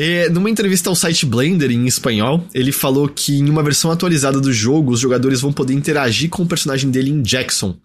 [0.00, 4.40] É, numa entrevista ao site Blender em espanhol, ele falou que em uma versão atualizada
[4.40, 7.76] do jogo, os jogadores vão poder interagir com o personagem dele em Jackson.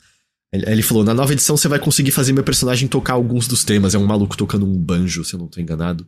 [0.53, 3.95] Ele falou: na nova edição você vai conseguir fazer meu personagem tocar alguns dos temas.
[3.95, 6.07] É um maluco tocando um banjo, se eu não tô enganado.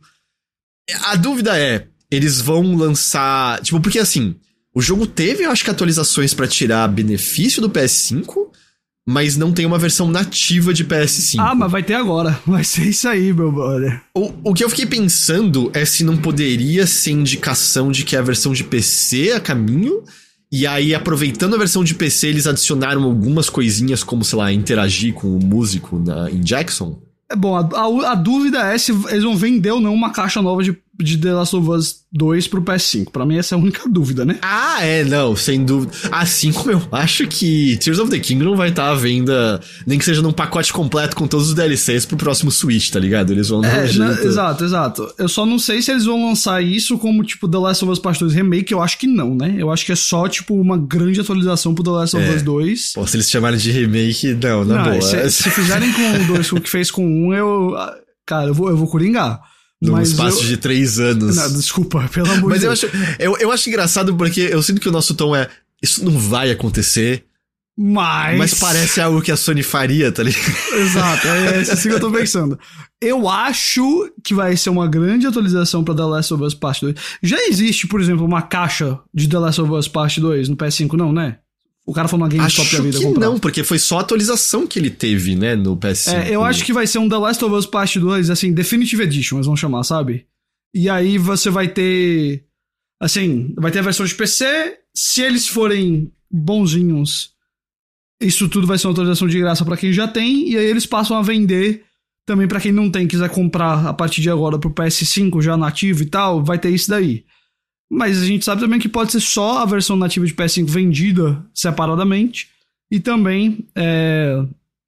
[1.06, 3.60] A dúvida é: eles vão lançar.
[3.62, 4.36] Tipo, porque assim,
[4.72, 8.52] o jogo teve, eu acho que, atualizações para tirar benefício do PS5
[9.06, 11.36] mas não tem uma versão nativa de PS5.
[11.38, 12.38] Ah, mas vai ter agora.
[12.44, 14.02] Vai ser isso aí, meu brother.
[14.12, 18.22] O, o que eu fiquei pensando é se não poderia ser indicação de que a
[18.22, 20.02] versão de PC é a caminho.
[20.50, 25.14] E aí, aproveitando a versão de PC, eles adicionaram algumas coisinhas, como, sei lá, interagir
[25.14, 27.00] com o músico na, em Jackson.
[27.28, 30.40] É bom, a, a, a, dúvida é se eles vão vender ou não uma caixa
[30.40, 33.10] nova de de The Last of Us 2 pro PS5.
[33.10, 34.38] Pra mim, essa é a única dúvida, né?
[34.42, 35.92] Ah, é, não, sem dúvida.
[36.10, 40.04] Assim como eu acho que Tears of the Kingdom vai estar à venda, nem que
[40.04, 43.30] seja num pacote completo com todos os DLCs pro próximo Switch, tá ligado?
[43.32, 43.84] Eles vão É, um
[44.26, 45.14] exato, exato.
[45.18, 47.98] Eu só não sei se eles vão lançar isso como, tipo, The Last of Us
[47.98, 48.72] Part 2 Remake.
[48.72, 49.54] Eu acho que não, né?
[49.58, 52.34] Eu acho que é só, tipo, uma grande atualização pro The Last of É.
[52.36, 52.92] Us 2.
[52.94, 55.02] Pô, se eles chamarem de remake, não, na não, boa.
[55.02, 57.74] se, se fizerem com o 2 o que fez com o 1, eu.
[57.76, 57.94] ah,
[58.26, 59.40] Cara, eu vou, eu vou coringar.
[59.86, 61.36] Num Mas espaço eu, de três anos.
[61.36, 62.84] Não, desculpa, pelo amor Mas de eu Deus.
[62.84, 65.48] acho, eu, eu acho engraçado porque eu sinto que o nosso tom é.
[65.82, 67.24] Isso não vai acontecer,
[67.78, 68.38] Mas.
[68.38, 70.46] mas parece algo que a Sony faria, tá ligado?
[70.78, 72.58] Exato, é isso assim que eu tô pensando.
[73.00, 76.94] Eu acho que vai ser uma grande atualização pra The Last of Us Part 2.
[77.22, 80.94] Já existe, por exemplo, uma caixa de The Last of Us Part 2 no PS5,
[80.94, 81.36] não, né?
[81.86, 83.26] O cara falou na GameStop Acho da vida que comprar.
[83.26, 86.14] não, porque foi só a atualização que ele teve, né, no PS5.
[86.14, 89.04] É, eu acho que vai ser um The Last of Us Part 2, assim, Definitive
[89.04, 90.26] Edition, eles vão chamar, sabe?
[90.74, 92.44] E aí você vai ter.
[93.00, 94.78] Assim, vai ter a versão de PC.
[94.92, 97.30] Se eles forem bonzinhos,
[98.20, 100.50] isso tudo vai ser uma atualização de graça pra quem já tem.
[100.50, 101.84] E aí eles passam a vender
[102.26, 106.02] também pra quem não tem, quiser comprar a partir de agora pro PS5 já nativo
[106.02, 107.24] e tal, vai ter isso daí.
[107.90, 111.44] Mas a gente sabe também que pode ser só a versão nativa de PS5 vendida
[111.54, 112.48] separadamente.
[112.90, 114.36] E também é,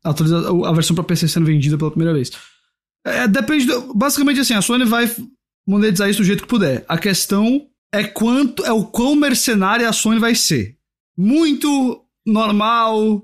[0.04, 2.30] a, a versão pra PC sendo vendida pela primeira vez.
[3.06, 3.66] É, depende.
[3.66, 5.10] do- basicamente assim, a Sony vai
[5.66, 6.84] monetizar isso do jeito que puder.
[6.88, 10.76] A questão é quanto é o quão mercenária a Sony vai ser.
[11.16, 13.22] Muito normal,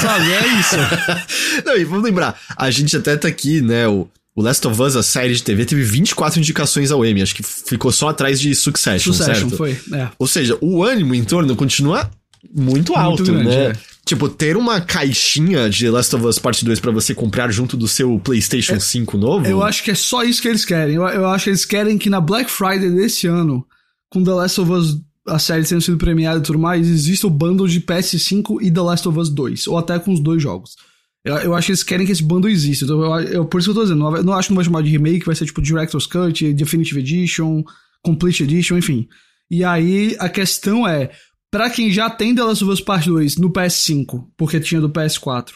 [0.00, 0.32] sabe?
[0.32, 0.76] É isso.
[1.64, 4.96] Não, e vamos lembrar, a gente até tá aqui, né, o, o Last of Us,
[4.96, 8.54] a série de TV, teve 24 indicações ao Emmy, acho que ficou só atrás de
[8.54, 9.56] Succession, Succession certo?
[9.56, 9.78] foi.
[9.92, 10.08] É.
[10.18, 12.10] Ou seja, o ânimo em torno continua
[12.52, 13.66] muito alto, grande, né?
[13.68, 13.72] é.
[14.04, 17.88] Tipo, ter uma caixinha de Last of Us Part 2 pra você comprar junto do
[17.88, 19.46] seu PlayStation 5 novo.
[19.46, 20.96] Eu acho que é só isso que eles querem.
[20.96, 23.64] Eu, eu acho que eles querem que na Black Friday desse ano,
[24.10, 27.30] com The Last of Us, a série sendo sido premiada e tudo mais, exista o
[27.30, 30.76] bundle de PS5 e The Last of Us 2, ou até com os dois jogos.
[31.24, 32.84] Eu, eu acho que eles querem que esse bundle exista.
[32.84, 33.98] Então, eu, eu- por isso que eu tô dizendo.
[34.00, 36.52] não- Eu não acho que não vai chamar de remake, vai ser tipo Director's Cut,
[36.52, 37.62] Definitive Edition,
[38.02, 39.08] Complete Edition, enfim.
[39.50, 41.10] E aí a questão é,
[41.50, 44.90] pra quem já tem The Last of Us Part 2 no PS5, porque tinha do
[44.90, 45.52] PS4,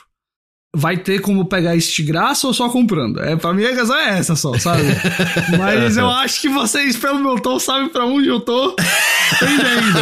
[0.76, 3.20] vai ter como pegar isso de graça ou só comprando?
[3.20, 4.82] É, pra mim a questão é essa só, sabe?
[5.58, 8.74] Mas eu acho que vocês, pelo meu tom, sabem pra onde eu tô
[9.42, 9.98] entendendo.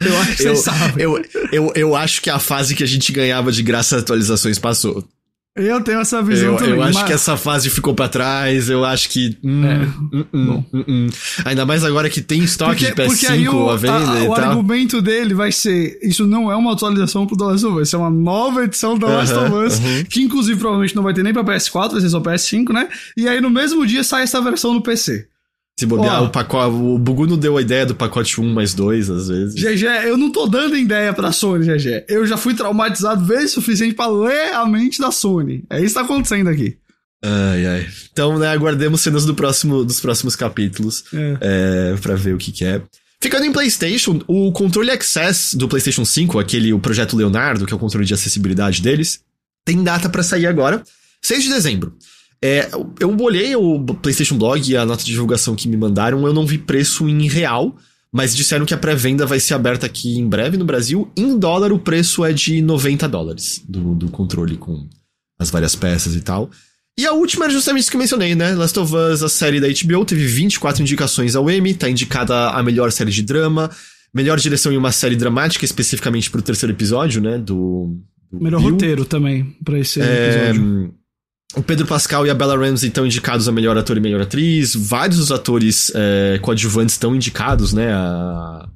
[0.00, 1.02] Eu acho que Eu, vocês sabem.
[1.04, 5.04] eu, eu, eu acho que a fase que a gente ganhava de graça atualizações passou.
[5.56, 6.74] Eu tenho essa visão Eu, também.
[6.74, 9.36] eu acho mas- que essa fase ficou pra trás, eu acho que.
[9.42, 11.06] hum, É, hum, hum, hum, hum.
[11.44, 14.20] Ainda mais agora que tem estoque Porque, de porque PS5 aí o, à venda a-
[14.20, 14.50] e o tal.
[14.50, 17.96] argumento dele vai ser: isso não é uma atualização pro The Last of Us, isso
[17.96, 21.24] é uma nova edição do The Last of Us, que inclusive provavelmente não vai ter
[21.24, 22.88] nem pra PS4, vai ser só PS5, né?
[23.16, 25.26] E aí no mesmo dia sai essa versão no PC.
[25.78, 26.26] Se bobear, Ó.
[26.26, 26.74] o pacote.
[26.74, 29.54] O Bugu não deu a ideia do pacote 1 mais 2, às vezes.
[29.54, 32.04] GG, eu não tô dando ideia pra Sony, GG.
[32.08, 35.62] Eu já fui traumatizado vezes suficiente pra ler a mente da Sony.
[35.70, 36.76] É isso que tá acontecendo aqui.
[37.24, 37.86] Ai, ai.
[38.10, 41.36] Então, né, aguardemos cenas do próximo, dos próximos capítulos É.
[41.92, 42.82] é, pra ver o que, que é.
[43.20, 47.76] Ficando em PlayStation, o controle Access do PlayStation 5, aquele o projeto Leonardo, que é
[47.76, 49.20] o controle de acessibilidade deles,
[49.64, 50.82] tem data pra sair agora,
[51.22, 51.94] 6 de dezembro.
[52.42, 52.68] É,
[53.00, 56.46] eu olhei o PlayStation Blog e a nota de divulgação que me mandaram, eu não
[56.46, 57.76] vi preço em real,
[58.12, 61.10] mas disseram que a pré-venda vai ser aberta aqui em breve no Brasil.
[61.16, 64.86] Em dólar, o preço é de 90 dólares do, do controle com
[65.38, 66.50] as várias peças e tal.
[66.98, 68.54] E a última era justamente isso que eu mencionei, né?
[68.54, 72.62] Last of Us, a série da HBO, teve 24 indicações ao Emmy, tá indicada a
[72.62, 73.70] melhor série de drama,
[74.12, 77.38] melhor direção em uma série dramática, especificamente pro terceiro episódio, né?
[77.38, 77.96] Do.
[78.32, 78.70] do Melhor Bill.
[78.70, 80.94] roteiro também pra esse É, episódio.
[81.56, 84.74] O Pedro Pascal e a Bella Ramsey estão indicados a melhor ator e melhor atriz.
[84.74, 87.92] Vários dos atores é, coadjuvantes estão indicados, né?
[87.92, 88.68] A,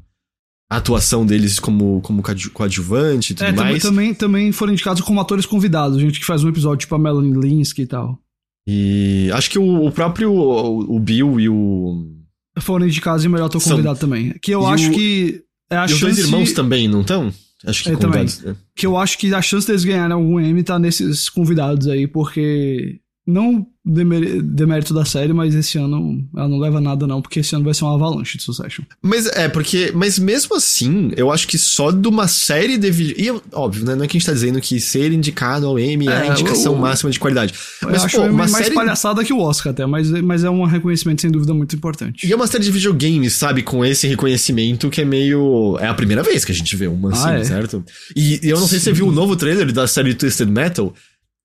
[0.70, 3.82] a atuação deles como, como coadju- coadjuvante e tudo É, mais.
[3.82, 7.34] também, também foram indicados como atores convidados, gente que faz um episódio tipo a Melanie
[7.34, 8.18] Linsky e tal.
[8.66, 12.06] E acho que o, o próprio o, o Bill e o.
[12.60, 14.34] Foram indicados em melhor ator São- convidado também.
[14.40, 17.00] Que eu E acho o- que é a e os dois chance irmãos também, não
[17.02, 17.32] estão?
[17.66, 18.42] Acho que É, convidados.
[18.42, 18.56] né?
[18.74, 23.00] que eu acho que a chance deles ganharem algum Emmy tá nesses convidados aí, porque
[23.26, 27.64] não demérito da série, mas esse ano ela não leva nada não, porque esse ano
[27.64, 28.84] vai ser uma avalanche de Succession.
[29.02, 29.90] Mas é, porque.
[29.94, 33.18] Mas mesmo assim, eu acho que só de uma série de vídeos.
[33.18, 33.94] E óbvio, né?
[33.94, 36.26] Não é que a gente tá dizendo que ser indicado ao Emmy é, É, a
[36.28, 37.52] indicação máxima de qualidade.
[37.82, 38.74] Mas, eu acho pô, uma mais série.
[38.74, 42.26] palhaçada que o Oscar até, mas, mas é um reconhecimento sem dúvida muito importante.
[42.26, 43.62] E é uma série de videogames, sabe?
[43.62, 45.76] Com esse reconhecimento que é meio.
[45.80, 47.44] É a primeira vez que a gente vê uma assim, Ah, é?
[47.44, 47.84] certo?
[48.14, 50.94] E, e eu não sei se você viu o novo trailer da série Twisted Metal.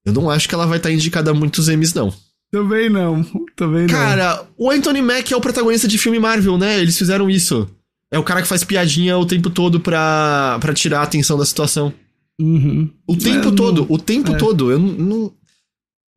[0.06, 2.14] Eu não acho que ela vai estar indicada a muitos Emmys, não.
[2.52, 3.24] Também não,
[3.56, 3.88] também não.
[3.90, 6.80] Cara, o Anthony Mack é o protagonista de filme Marvel, né?
[6.80, 7.70] Eles fizeram isso.
[8.12, 11.46] É o cara que faz piadinha o tempo todo pra, pra tirar a atenção da
[11.46, 11.94] situação.
[12.40, 12.90] Uhum.
[13.06, 14.38] O tempo É, todo, não- o tempo é.
[14.38, 14.72] todo.
[14.72, 15.34] Eu não, não.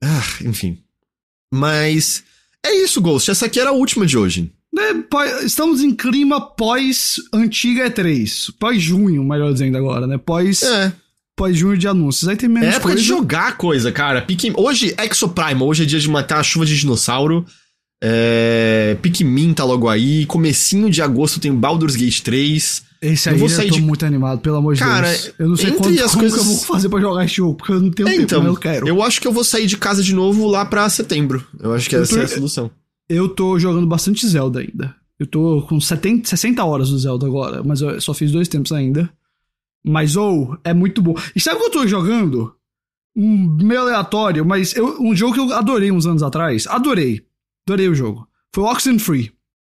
[0.02, 0.78] Ah, enfim.
[1.52, 2.22] Mas.
[2.64, 3.30] É isso, Ghost.
[3.30, 4.52] Essa aqui era a última de hoje.
[4.78, 8.52] É, estamos em clima pós-antiga E3.
[8.58, 10.16] Pós-junho, melhor dizendo agora, né?
[10.18, 10.92] Pós, É.
[11.40, 12.28] pós-junho de anúncios.
[12.28, 13.00] Aí tem É menos época coisa.
[13.00, 14.20] de jogar coisa, cara.
[14.20, 14.52] Pique...
[14.56, 15.66] Hoje, Exoprimal.
[15.68, 17.46] Hoje é dia de matar a chuva de dinossauro.
[18.02, 18.96] É...
[19.02, 20.26] Pikmin tá logo aí.
[20.26, 22.82] Comecinho de agosto tem Baldur's Gate 3.
[23.02, 25.32] Esse Eu aí eu sair tô de- muito animado, pelo amor de Cara, Deus.
[25.38, 27.72] Eu não sei quanto, as coisas- que eu vou fazer pra jogar esse jogo, porque
[27.72, 28.86] eu não tenho É, tempo, então, eu quero.
[28.86, 31.42] eu acho que eu vou sair de casa de novo lá pra setembro.
[31.58, 32.70] Eu acho que Eu essa tô- é a solução.
[33.08, 34.94] Eu tô jogando bastante Zelda ainda.
[35.18, 38.70] Eu tô com 70, 60 horas do Zelda agora, mas eu só fiz dois tempos
[38.72, 39.08] ainda.
[39.84, 41.14] Mas, ou, é muito bom.
[41.34, 42.54] E sabe o que eu tô jogando?
[43.16, 46.66] Um meio aleatório, mas eu- um jogo que eu adorei uns anos atrás.
[46.66, 47.24] Adorei.
[47.66, 48.26] Adorei o jogo.
[48.54, 49.32] Foi o Oxenfree.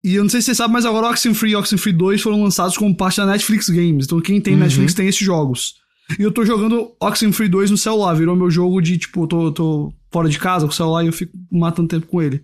[0.06, 2.78] E eu não sei se você sabe, mas agora Oxenfree e Oxenfree 2 foram lançados
[2.78, 4.06] como parte da Netflix Games.
[4.06, 4.60] Então quem tem Uhum.
[4.60, 5.76] Netflix tem esses jogos.
[6.20, 8.14] E eu tô jogando Oxenfree 2 no celular.
[8.14, 11.08] Virou meu jogo de, tipo, eu tô, tô fora de casa com o celular e
[11.08, 12.43] eu fico matando tempo com ele.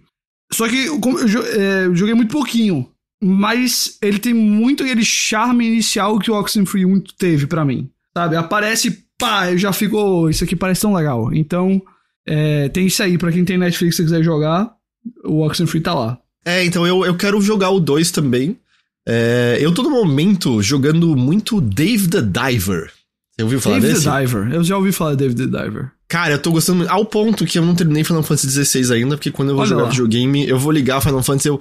[0.51, 2.89] Só que como eu, é, eu joguei muito pouquinho.
[3.22, 7.89] Mas ele tem muito aquele charme inicial que o Oxenfree 1 teve pra mim.
[8.17, 8.36] Sabe?
[8.36, 11.34] Aparece, pá, eu já fico, "Oh, isso aqui parece tão legal.
[11.34, 11.82] Então,
[12.26, 13.17] é, tem isso aí.
[13.17, 14.72] Pra quem tem Netflix e quiser jogar,
[15.26, 16.17] o Oxenfree tá lá.
[16.45, 18.57] É, então eu, eu quero jogar o 2 também.
[19.07, 22.91] É, eu tô no momento jogando muito Dave the Diver.
[23.36, 24.05] Você ouviu falar Dave desse?
[24.05, 24.53] the Diver.
[24.53, 25.91] Eu já ouvi falar de Dave the Diver.
[26.07, 26.88] Cara, eu tô gostando.
[26.89, 29.70] Ao ponto que eu não terminei Final Fantasy XVI ainda, porque quando eu vou Olha
[29.70, 29.89] jogar lá.
[29.89, 31.59] videogame, eu vou ligar Final Fantasy eu.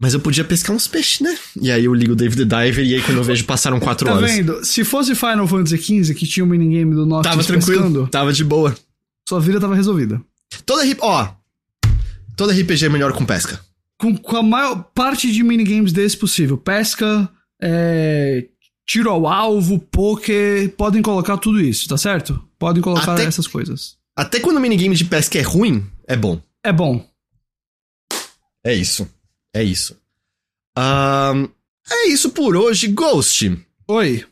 [0.00, 1.36] Mas eu podia pescar uns peixes, né?
[1.60, 4.06] E aí eu ligo o Dave the Diver e aí quando eu vejo passaram 4
[4.06, 4.30] Tá horas.
[4.32, 4.64] vendo?
[4.64, 8.32] Se fosse Final Fantasy XV, que tinha o minigame do Noctis Tava tranquilo, pescando, tava
[8.32, 8.76] de boa.
[9.28, 10.22] sua vida tava resolvida.
[10.64, 10.98] Toda RP.
[11.02, 11.28] Ó.
[12.36, 13.60] Toda RPG é melhor com pesca.
[14.00, 16.56] com, com a maior parte de minigames desse possível.
[16.56, 17.28] Pesca,
[17.60, 18.46] é,
[18.86, 22.40] tiro ao alvo, poker, podem colocar tudo isso, tá certo?
[22.56, 23.96] Podem colocar Até- essas coisas.
[24.16, 26.40] Até quando o minigame de pesca é ruim, é bom.
[26.62, 27.04] É bom.
[28.64, 29.08] É isso.
[29.54, 29.96] É isso.
[30.76, 31.48] Ahn,
[31.90, 33.58] é isso por hoje, Ghost.
[33.88, 34.24] Oi,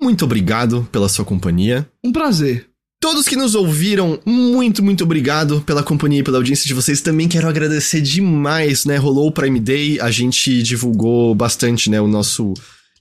[0.00, 1.88] Muito obrigado pela sua companhia.
[2.04, 2.68] um prazer.
[3.00, 7.02] Todos que nos ouviram, muito, muito obrigado pela companhia e pela audiência de vocês.
[7.02, 8.96] Também quero agradecer demais, né?
[8.96, 12.00] Rolou o Prime Day, a gente divulgou bastante, né?
[12.00, 12.54] O nosso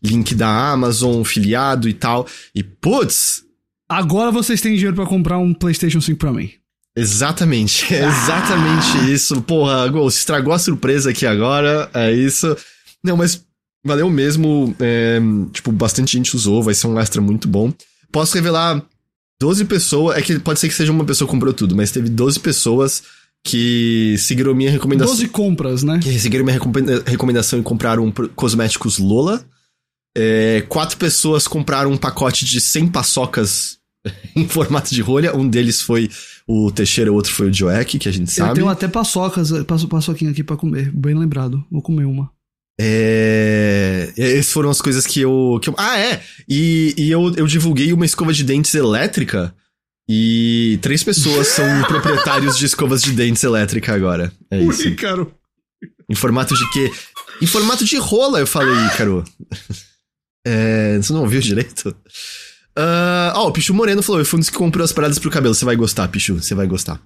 [0.03, 2.27] link da Amazon, filiado e tal.
[2.53, 3.43] E, putz,
[3.87, 6.51] Agora vocês têm dinheiro pra comprar um PlayStation 5 pra mim.
[6.95, 9.41] Exatamente, é exatamente isso.
[9.41, 12.55] Porra, Ghost, estragou a surpresa aqui agora, é isso.
[13.03, 13.43] Não, mas
[13.85, 14.75] valeu mesmo.
[14.79, 15.19] é,
[15.51, 17.73] tipo, bastante gente usou, vai ser um extra muito bom.
[18.11, 18.81] Posso revelar
[19.41, 20.17] 12 pessoas.
[20.17, 23.03] É que pode ser que seja uma pessoa que comprou tudo, mas teve 12 pessoas
[23.45, 25.13] que seguiram minha recomendação.
[25.13, 25.99] 12 compras, né?
[26.01, 29.43] Que seguiram minha recomenda- recomendação e compraram cosméticos Lola.
[30.15, 33.79] É, quatro pessoas compraram um pacote de 100 paçocas
[34.35, 35.35] em formato de rolha.
[35.35, 36.09] Um deles foi
[36.47, 38.55] o Teixeira, o outro foi o Joek, que a gente Eu sabe.
[38.55, 40.91] tenho até paçocas, passo, paçoquinha aqui pra comer.
[40.93, 41.63] Bem lembrado.
[41.71, 42.29] Vou comer uma.
[42.79, 44.11] É...
[44.17, 45.59] Essas foram as coisas que eu.
[45.61, 46.21] que eu- Ah, é!
[46.49, 49.53] E, e eu, eu divulguei uma escova de dentes elétrica.
[50.09, 54.31] E três pessoas são proprietários de escovas de dentes elétrica agora.
[54.51, 54.87] É isso.
[54.87, 55.33] Ícaro.
[56.09, 56.91] Em formato de quê?
[57.41, 59.23] Em formato de rola, eu falei, Ícaro.
[60.45, 61.95] É, você não ouviu direito?
[62.75, 65.31] Ah, Ó, o Pichu Moreno falou, eu fui um dos que comprou as paradas pro
[65.31, 65.53] cabelo.
[65.53, 66.99] Você vai gostar, Pichu, você vai gostar.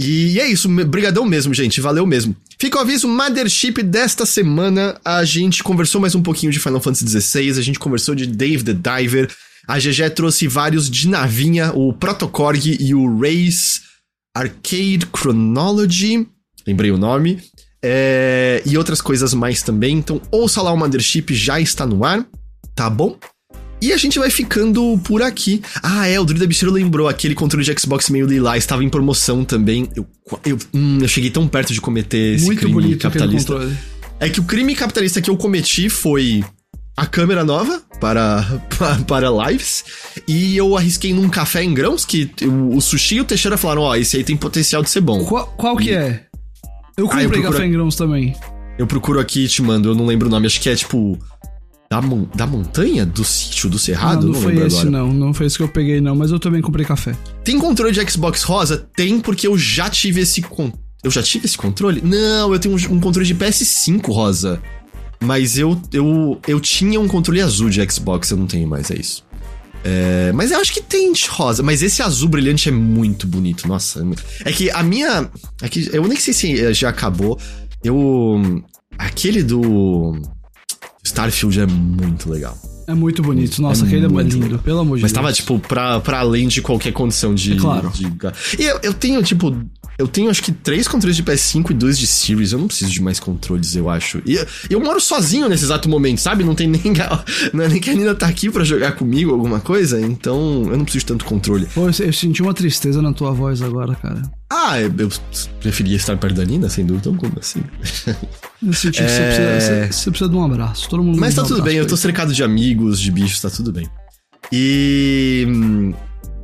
[0.00, 2.36] E é isso, brigadão mesmo, gente, valeu mesmo.
[2.56, 7.20] Fica o aviso, Mothership desta semana, a gente conversou mais um pouquinho de Final Fantasy
[7.20, 9.28] XVI, a gente conversou de Dave the Diver,
[9.66, 13.80] a GG trouxe vários de navinha, o Protocorg e o Race
[14.36, 16.28] Arcade Chronology,
[16.64, 17.42] lembrei o nome,
[17.82, 22.24] é, e outras coisas mais também, então ouça lá o Mothership, já está no ar,
[22.72, 23.18] tá bom?
[23.80, 25.62] E a gente vai ficando por aqui.
[25.82, 29.44] Ah, é, o Druida Bicheiro lembrou, aquele controle de Xbox meio lilás estava em promoção
[29.44, 29.88] também.
[29.94, 30.06] Eu,
[30.44, 33.54] eu, hum, eu cheguei tão perto de cometer esse Muito crime bonito capitalista.
[34.18, 36.44] É que o crime capitalista que eu cometi foi
[36.96, 38.42] a câmera nova para,
[38.76, 39.84] pa- para lives.
[40.26, 43.82] E eu arrisquei num café em grãos que o, o Sushi e o Teixeira falaram:
[43.82, 45.24] Ó, esse aí tem potencial de ser bom.
[45.24, 46.24] Qual, qual que é?
[46.96, 48.34] Eu Ah, eu comprei procuro- café em grãos também.
[48.76, 51.16] Eu procuro aqui e te mando, eu não lembro o nome, acho que é tipo.
[51.90, 52.00] Da,
[52.34, 53.06] da montanha?
[53.06, 53.70] Do sítio?
[53.70, 54.26] Do cerrado?
[54.26, 54.90] não, Eu não foi esse agora.
[54.90, 55.12] não.
[55.12, 57.16] Não foi esse que eu peguei não, mas eu também comprei café.
[57.42, 58.86] Tem controle de Xbox rosa?
[58.94, 60.70] Tem, porque eu já tive esse con...
[61.02, 62.02] Eu já tive esse controle?
[62.04, 64.60] Não, eu tenho um, um controle de PS5 rosa.
[65.20, 68.96] Mas eu, eu, eu tinha um controle azul de Xbox, eu não tenho mais, é
[68.96, 69.24] isso.
[69.84, 71.62] É, mas eu acho que tem rosa.
[71.62, 73.66] Mas esse azul brilhante é muito bonito.
[73.66, 74.04] Nossa.
[74.44, 75.30] É que a minha.
[75.62, 77.38] É que eu nem sei se já acabou.
[77.82, 78.62] Eu.
[78.98, 80.20] Aquele do.
[81.08, 82.56] Starfield é muito legal.
[82.86, 83.60] É muito bonito.
[83.60, 84.46] Nossa, é aquele é muito lindo.
[84.46, 84.58] Legal.
[84.60, 85.22] Pelo amor de Mas Deus.
[85.22, 87.52] Mas tava, tipo, pra, pra além de qualquer condição de.
[87.52, 87.90] É claro.
[87.90, 88.06] De...
[88.58, 89.54] E eu, eu tenho, tipo,
[89.98, 92.52] eu tenho acho que três controles de PS5 e dois de Series.
[92.52, 94.22] Eu não preciso de mais controles, eu acho.
[94.24, 94.38] E
[94.70, 96.44] eu moro sozinho nesse exato momento, sabe?
[96.44, 96.80] Não tem nem.
[97.52, 100.00] Não é nem que a Nina tá aqui para jogar comigo alguma coisa.
[100.00, 101.66] Então eu não preciso de tanto controle.
[101.74, 104.22] Pô, eu, eu senti uma tristeza na tua voz agora, cara.
[104.50, 105.10] Ah, eu,
[105.60, 107.62] preferia estar perto da Nina, sem dúvida alguma, assim.
[108.64, 109.08] Eu senti que é...
[109.08, 110.88] você, precisa, você, você, precisa, de um abraço.
[110.88, 113.50] Todo mundo Mas tá um tudo bem, eu tô cercado de amigos, de bichos, tá
[113.50, 113.88] tudo bem.
[114.50, 115.44] E.
[115.46, 115.92] Hum,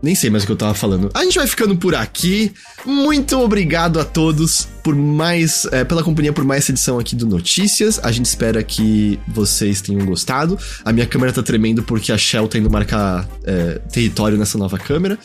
[0.03, 1.11] nem sei mais o que eu tava falando.
[1.15, 2.53] A gente vai ficando por aqui.
[2.85, 5.67] Muito obrigado a todos por mais.
[5.73, 7.99] É, pela companhia por mais essa edição aqui do Notícias.
[8.03, 10.59] A gente espera que vocês tenham gostado.
[10.85, 14.79] A minha câmera tá tremendo porque a Shell tá indo marcar é, território nessa nova
[14.79, 15.19] câmera.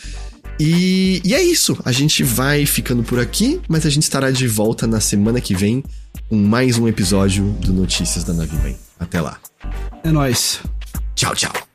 [0.59, 1.77] E, e é isso.
[1.85, 5.55] A gente vai ficando por aqui, mas a gente estará de volta na semana que
[5.55, 5.83] vem
[6.27, 9.39] com mais um episódio do Notícias da Nave Até lá.
[10.03, 10.59] É nóis.
[11.15, 11.68] Tchau, tchau.